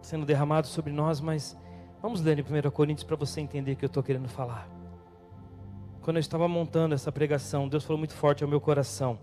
sendo 0.00 0.24
derramados 0.26 0.70
sobre 0.70 0.92
nós, 0.92 1.20
mas 1.20 1.56
vamos 2.00 2.20
ler 2.20 2.38
em 2.38 2.42
1 2.42 2.70
Coríntios 2.70 3.04
para 3.04 3.16
você 3.16 3.40
entender 3.40 3.72
o 3.72 3.76
que 3.76 3.84
eu 3.84 3.88
estou 3.88 4.02
querendo 4.02 4.28
falar. 4.28 4.68
Quando 6.00 6.16
eu 6.16 6.20
estava 6.20 6.48
montando 6.48 6.94
essa 6.94 7.12
pregação, 7.12 7.68
Deus 7.68 7.84
falou 7.84 7.98
muito 7.98 8.14
forte 8.14 8.42
ao 8.42 8.48
meu 8.48 8.60
coração 8.60 9.18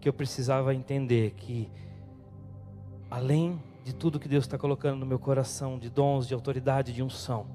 que 0.00 0.08
eu 0.08 0.12
precisava 0.12 0.74
entender 0.74 1.32
que, 1.32 1.70
além 3.10 3.62
de 3.84 3.94
tudo 3.94 4.18
que 4.18 4.28
Deus 4.28 4.44
está 4.44 4.56
colocando 4.56 4.98
no 4.98 5.06
meu 5.06 5.18
coração, 5.18 5.78
de 5.78 5.90
dons, 5.90 6.26
de 6.26 6.32
autoridade, 6.32 6.92
de 6.92 7.02
unção, 7.02 7.46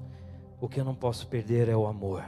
o 0.60 0.68
que 0.68 0.80
eu 0.80 0.84
não 0.84 0.94
posso 0.94 1.26
perder 1.26 1.68
é 1.68 1.76
o 1.76 1.86
amor. 1.86 2.24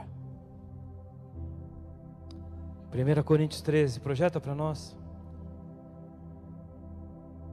1 2.91 3.23
Coríntios 3.23 3.61
13, 3.61 3.99
projeta 3.99 4.41
para 4.41 4.53
nós. 4.53 4.97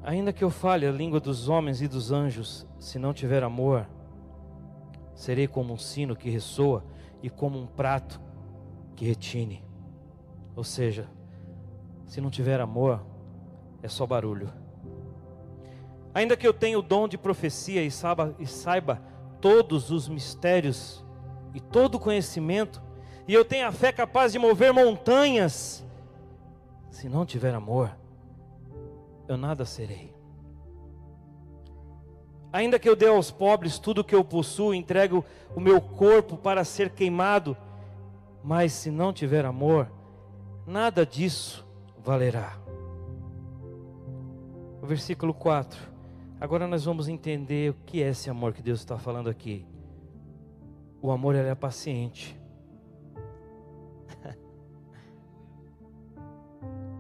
Ainda 0.07 0.33
que 0.33 0.45
eu 0.45 0.51
fale 0.51 0.87
a 0.87 0.93
língua 0.93 1.19
dos 1.19 1.49
homens 1.49 1.83
e 1.83 1.89
dos 1.89 2.13
anjos, 2.13 2.65
se 2.79 2.97
não 2.97 3.13
tiver 3.13 3.43
amor, 3.43 3.89
serei 5.17 5.49
como 5.49 5.75
um 5.75 5.77
sino 5.77 6.15
que 6.15 6.31
ressoa 6.31 6.85
e 7.21 7.29
como 7.29 7.59
um 7.59 7.67
prato 7.67 8.21
que 8.95 9.05
retine. 9.05 9.65
Ou 10.55 10.63
seja, 10.63 11.09
se 12.05 12.21
não 12.21 12.31
tiver 12.31 12.61
amor, 12.61 13.05
é 13.83 13.89
só 13.89 14.07
barulho. 14.07 14.49
Ainda 16.15 16.37
que 16.37 16.47
eu 16.47 16.55
tenha 16.55 16.79
o 16.79 16.83
dom 16.83 17.09
de 17.09 17.19
profecia 17.19 17.83
e 17.83 17.91
saiba, 17.91 18.33
e 18.39 18.47
saiba 18.47 19.03
todos 19.41 19.91
os 19.91 20.09
mistérios 20.09 21.05
e 21.53 21.59
todo 21.59 21.97
o 21.97 22.01
conhecimento, 22.01 22.81
e 23.27 23.35
eu 23.35 23.45
tenha 23.45 23.67
a 23.67 23.73
fé 23.73 23.91
capaz 23.91 24.31
de 24.31 24.39
mover 24.39 24.73
montanhas, 24.73 25.85
se 26.91 27.09
não 27.09 27.27
tiver 27.27 27.53
amor, 27.53 27.91
eu 29.29 29.37
nada 29.37 29.65
serei. 29.65 30.15
Ainda 32.53 32.79
que 32.79 32.89
eu 32.89 32.97
dê 32.97 33.09
aos 33.09 33.31
pobres 33.31 33.79
tudo 33.79 34.01
o 34.01 34.05
que 34.05 34.15
eu 34.15 34.25
possuo, 34.25 34.73
entrego 34.73 35.25
o 35.55 35.61
meu 35.61 35.81
corpo 35.81 36.37
para 36.37 36.65
ser 36.65 36.91
queimado, 36.91 37.57
mas 38.43 38.73
se 38.73 38.91
não 38.91 39.13
tiver 39.13 39.45
amor, 39.45 39.91
nada 40.67 41.05
disso 41.05 41.67
valerá. 41.99 42.57
O 44.81 44.87
versículo 44.87 45.35
4. 45.35 45.79
Agora 46.41 46.67
nós 46.67 46.85
vamos 46.85 47.09
entender 47.09 47.71
o 47.71 47.75
que 47.85 48.03
é 48.03 48.09
esse 48.09 48.31
amor 48.31 48.53
que 48.53 48.63
Deus 48.63 48.81
está 48.81 48.99
falando 48.99 49.29
aqui. 49.29 49.67
O 51.03 51.11
amor 51.11 51.35
ele 51.35 51.49
é 51.49 51.55
paciente. 51.55 52.39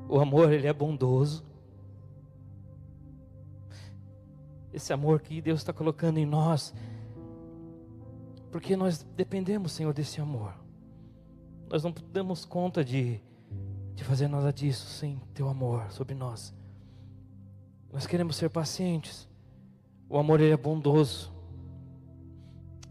o 0.08 0.18
amor 0.18 0.52
ele 0.52 0.66
é 0.66 0.72
bondoso. 0.72 1.44
Esse 4.76 4.92
amor 4.92 5.22
que 5.22 5.40
Deus 5.40 5.60
está 5.60 5.72
colocando 5.72 6.18
em 6.18 6.26
nós, 6.26 6.74
porque 8.52 8.76
nós 8.76 9.02
dependemos, 9.16 9.72
Senhor, 9.72 9.94
desse 9.94 10.20
amor. 10.20 10.54
Nós 11.66 11.82
não 11.82 11.94
damos 12.12 12.44
conta 12.44 12.84
de, 12.84 13.18
de 13.94 14.04
fazer 14.04 14.28
nada 14.28 14.52
disso 14.52 14.86
sem 14.86 15.18
teu 15.32 15.48
amor 15.48 15.90
sobre 15.90 16.14
nós. 16.14 16.54
Nós 17.90 18.06
queremos 18.06 18.36
ser 18.36 18.50
pacientes, 18.50 19.26
O 20.08 20.18
amor 20.18 20.40
ele 20.40 20.52
é 20.52 20.56
bondoso. 20.56 21.34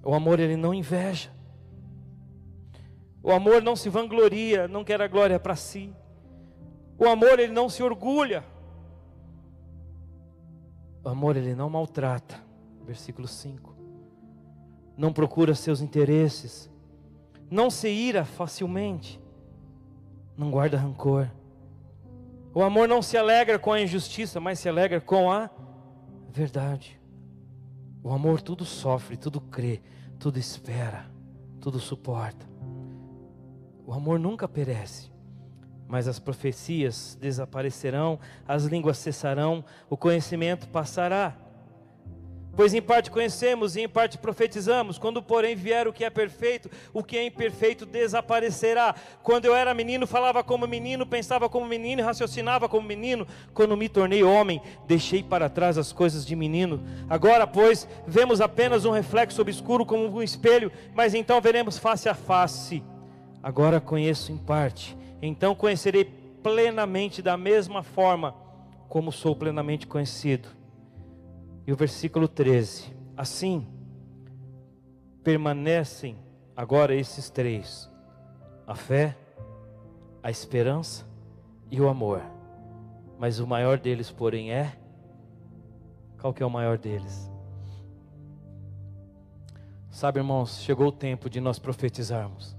O 0.04 0.14
amor 0.14 0.40
ele 0.40 0.58
não 0.58 0.74
inveja. 0.74 1.32
O 3.24 3.32
amor 3.32 3.62
não 3.62 3.76
se 3.76 3.90
vangloria, 3.90 4.68
não 4.68 4.84
quer 4.84 5.02
a 5.02 5.08
glória 5.08 5.40
para 5.40 5.56
si. 5.56 5.96
O 6.98 7.08
amor 7.08 7.40
ele 7.40 7.54
não 7.54 7.70
se 7.70 7.82
orgulha. 7.82 8.44
O 11.06 11.10
amor 11.10 11.38
ele 11.38 11.54
não 11.54 11.70
maltrata. 11.70 12.44
Versículo 12.84 13.28
5. 13.28 13.76
Não 14.98 15.14
procura 15.14 15.54
seus 15.54 15.80
interesses. 15.80 16.68
Não 17.50 17.70
se 17.70 17.88
ira 17.88 18.26
facilmente. 18.26 19.22
Não 20.36 20.50
guarda 20.50 20.80
rancor. 20.80 21.30
O 22.56 22.64
amor 22.64 22.88
não 22.88 23.04
se 23.04 23.18
alegra 23.18 23.60
com 23.60 23.72
a 23.72 23.80
injustiça, 23.80 24.40
mas 24.40 24.58
se 24.58 24.68
alegra 24.68 25.00
com 25.00 25.32
a 25.32 25.48
verdade. 26.32 27.00
O 28.04 28.12
amor 28.12 28.42
tudo 28.42 28.66
sofre, 28.66 29.16
tudo 29.16 29.40
crê, 29.40 29.82
tudo 30.18 30.40
espera, 30.40 31.06
tudo 31.60 31.80
suporta. 31.80 32.48
O 33.86 33.94
amor 33.94 34.18
nunca 34.18 34.48
perece, 34.48 35.12
mas 35.96 36.10
as 36.10 36.20
profecias 36.20 37.18
desaparecerão, 37.22 38.20
as 38.46 38.66
línguas 38.66 38.98
cessarão, 38.98 39.64
o 39.90 39.96
conhecimento 39.96 40.68
passará. 40.68 41.34
Pois 42.54 42.74
em 42.74 42.82
parte 42.82 43.10
conhecemos 43.10 43.78
e 43.78 43.84
em 43.84 43.88
parte 43.88 44.18
profetizamos. 44.18 44.98
Quando, 44.98 45.24
porém, 45.24 45.56
vier 45.56 45.88
o 45.88 45.94
que 45.94 46.04
é 46.04 46.10
perfeito, 46.10 46.70
o 46.92 47.02
que 47.02 47.18
é 47.18 47.26
imperfeito 47.26 47.86
desaparecerá. 47.86 48.94
Quando 49.24 49.46
eu 49.46 49.56
era 49.56 49.74
menino, 49.74 50.06
falava 50.06 50.44
como 50.44 50.68
menino, 50.68 51.06
pensava 51.06 51.48
como 51.48 51.66
menino, 51.66 52.04
raciocinava 52.04 52.68
como 52.68 52.86
menino. 52.86 53.26
Quando 53.54 53.78
me 53.78 53.88
tornei 53.88 54.22
homem, 54.22 54.62
deixei 54.86 55.24
para 55.24 55.48
trás 55.48 55.78
as 55.78 55.94
coisas 55.94 56.26
de 56.26 56.36
menino. 56.36 56.84
Agora, 57.10 57.48
pois, 57.48 57.88
vemos 58.06 58.42
apenas 58.42 58.84
um 58.84 58.92
reflexo 58.92 59.42
obscuro 59.42 59.86
como 59.86 60.10
um 60.10 60.22
espelho, 60.22 60.70
mas 60.94 61.14
então 61.14 61.40
veremos 61.40 61.78
face 61.78 62.10
a 62.10 62.14
face. 62.14 62.84
Agora 63.42 63.80
conheço 63.80 64.34
em 64.34 64.38
parte, 64.38 64.98
então 65.26 65.56
conhecerei 65.56 66.06
plenamente 66.06 67.22
da 67.22 67.36
mesma 67.36 67.82
forma 67.82 68.36
como 68.88 69.12
sou 69.12 69.36
plenamente 69.36 69.88
conhecido. 69.88 70.50
E 71.66 71.74
o 71.74 71.76
versículo 71.76 72.28
13: 72.28 72.96
Assim 73.18 73.68
permanecem 75.24 76.18
agora 76.56 76.96
esses 76.96 77.30
três: 77.30 77.90
a 78.68 78.76
fé, 78.76 79.18
a 80.22 80.30
esperança 80.30 81.06
e 81.72 81.82
o 81.82 81.90
amor. 81.90 82.22
Mas 83.18 83.40
o 83.40 83.48
maior 83.48 83.80
deles, 83.80 84.12
porém, 84.12 84.52
é 84.52 84.78
qual 86.20 86.34
que 86.34 86.44
é 86.44 86.46
o 86.46 86.50
maior 86.50 86.78
deles? 86.78 87.32
Sabe, 89.90 90.20
irmãos, 90.20 90.60
chegou 90.60 90.88
o 90.88 90.92
tempo 90.92 91.30
de 91.30 91.40
nós 91.40 91.58
profetizarmos. 91.58 92.56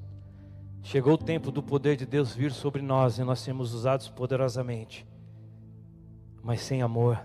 Chegou 0.87 1.14
o 1.14 1.18
tempo 1.18 1.51
do 1.51 1.61
poder 1.61 1.97
de 1.97 2.07
Deus 2.07 2.32
vir 2.32 2.53
sobre 2.53 2.80
nós 2.80 3.18
e 3.18 3.24
nós 3.24 3.41
sermos 3.41 3.74
usados 3.74 4.09
poderosamente. 4.09 5.05
Mas 6.45 6.61
sem 6.61 6.80
amor, 6.80 7.20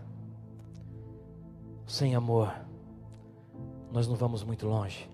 sem 1.86 2.16
amor, 2.16 2.52
nós 3.92 4.08
não 4.08 4.16
vamos 4.16 4.44
muito 4.44 4.66
longe. 4.68 5.08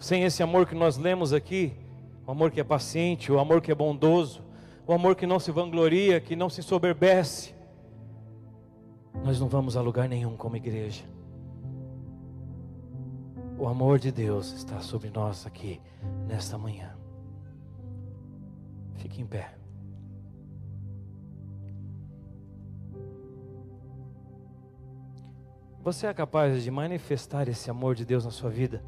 Sem 0.00 0.24
esse 0.24 0.42
amor 0.42 0.66
que 0.66 0.74
nós 0.74 0.96
lemos 0.96 1.32
aqui, 1.32 1.72
o 2.26 2.32
amor 2.32 2.50
que 2.50 2.58
é 2.58 2.64
paciente, 2.64 3.30
o 3.30 3.38
amor 3.38 3.60
que 3.60 3.70
é 3.70 3.74
bondoso, 3.74 4.42
o 4.88 4.92
amor 4.92 5.14
que 5.14 5.24
não 5.24 5.38
se 5.38 5.52
vangloria, 5.52 6.20
que 6.20 6.34
não 6.34 6.50
se 6.50 6.64
soberbece, 6.64 7.54
nós 9.22 9.38
não 9.38 9.46
vamos 9.46 9.76
a 9.76 9.80
lugar 9.80 10.08
nenhum 10.08 10.36
como 10.36 10.56
igreja. 10.56 11.04
O 13.58 13.66
amor 13.66 13.98
de 13.98 14.12
Deus 14.12 14.52
está 14.52 14.80
sobre 14.80 15.08
nós 15.08 15.46
aqui 15.46 15.80
nesta 16.26 16.58
manhã. 16.58 16.94
Fique 18.96 19.22
em 19.22 19.26
pé. 19.26 19.56
Você 25.82 26.06
é 26.06 26.12
capaz 26.12 26.62
de 26.62 26.70
manifestar 26.70 27.48
esse 27.48 27.70
amor 27.70 27.94
de 27.94 28.04
Deus 28.04 28.26
na 28.26 28.30
sua 28.30 28.50
vida, 28.50 28.84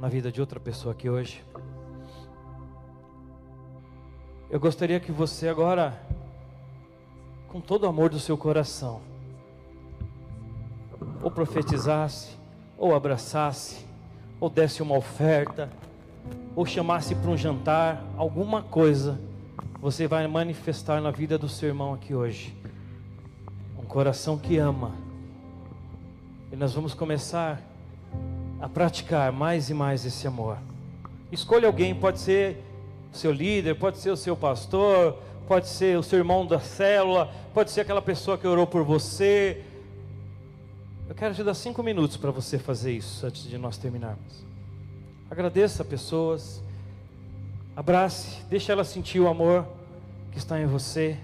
na 0.00 0.08
vida 0.08 0.32
de 0.32 0.40
outra 0.40 0.58
pessoa 0.58 0.92
aqui 0.92 1.08
hoje? 1.08 1.44
Eu 4.48 4.58
gostaria 4.58 4.98
que 4.98 5.12
você 5.12 5.46
agora, 5.46 5.96
com 7.46 7.60
todo 7.60 7.84
o 7.84 7.86
amor 7.86 8.10
do 8.10 8.18
seu 8.18 8.36
coração, 8.36 9.00
ou 11.22 11.30
profetizasse, 11.30 12.39
ou 12.80 12.94
abraçasse, 12.94 13.84
ou 14.40 14.48
desse 14.48 14.82
uma 14.82 14.96
oferta, 14.96 15.68
ou 16.56 16.64
chamasse 16.64 17.14
para 17.14 17.30
um 17.30 17.36
jantar, 17.36 18.02
alguma 18.16 18.62
coisa, 18.62 19.20
você 19.82 20.08
vai 20.08 20.26
manifestar 20.26 20.98
na 21.02 21.10
vida 21.10 21.36
do 21.36 21.46
seu 21.46 21.68
irmão 21.68 21.92
aqui 21.92 22.14
hoje. 22.14 22.56
Um 23.78 23.84
coração 23.84 24.38
que 24.38 24.56
ama 24.56 24.92
e 26.50 26.56
nós 26.56 26.72
vamos 26.72 26.94
começar 26.94 27.60
a 28.58 28.66
praticar 28.66 29.30
mais 29.30 29.68
e 29.68 29.74
mais 29.74 30.06
esse 30.06 30.26
amor. 30.26 30.56
Escolha 31.30 31.66
alguém, 31.66 31.94
pode 31.94 32.18
ser 32.18 32.64
o 33.12 33.16
seu 33.16 33.30
líder, 33.30 33.74
pode 33.74 33.98
ser 33.98 34.10
o 34.10 34.16
seu 34.16 34.34
pastor, 34.34 35.18
pode 35.46 35.68
ser 35.68 35.98
o 35.98 36.02
seu 36.02 36.18
irmão 36.18 36.46
da 36.46 36.58
célula, 36.58 37.30
pode 37.52 37.70
ser 37.70 37.82
aquela 37.82 38.00
pessoa 38.00 38.38
que 38.38 38.46
orou 38.46 38.66
por 38.66 38.84
você. 38.84 39.64
Eu 41.10 41.16
quero 41.16 41.34
te 41.34 41.42
dar 41.42 41.54
cinco 41.54 41.82
minutos 41.82 42.16
para 42.16 42.30
você 42.30 42.56
fazer 42.56 42.92
isso 42.92 43.26
antes 43.26 43.42
de 43.42 43.58
nós 43.58 43.76
terminarmos. 43.76 44.44
Agradeça 45.28 45.84
pessoas, 45.84 46.62
abrace, 47.74 48.40
deixe 48.48 48.70
ela 48.70 48.84
sentir 48.84 49.18
o 49.18 49.26
amor 49.26 49.66
que 50.30 50.38
está 50.38 50.60
em 50.60 50.66
você. 50.66 51.18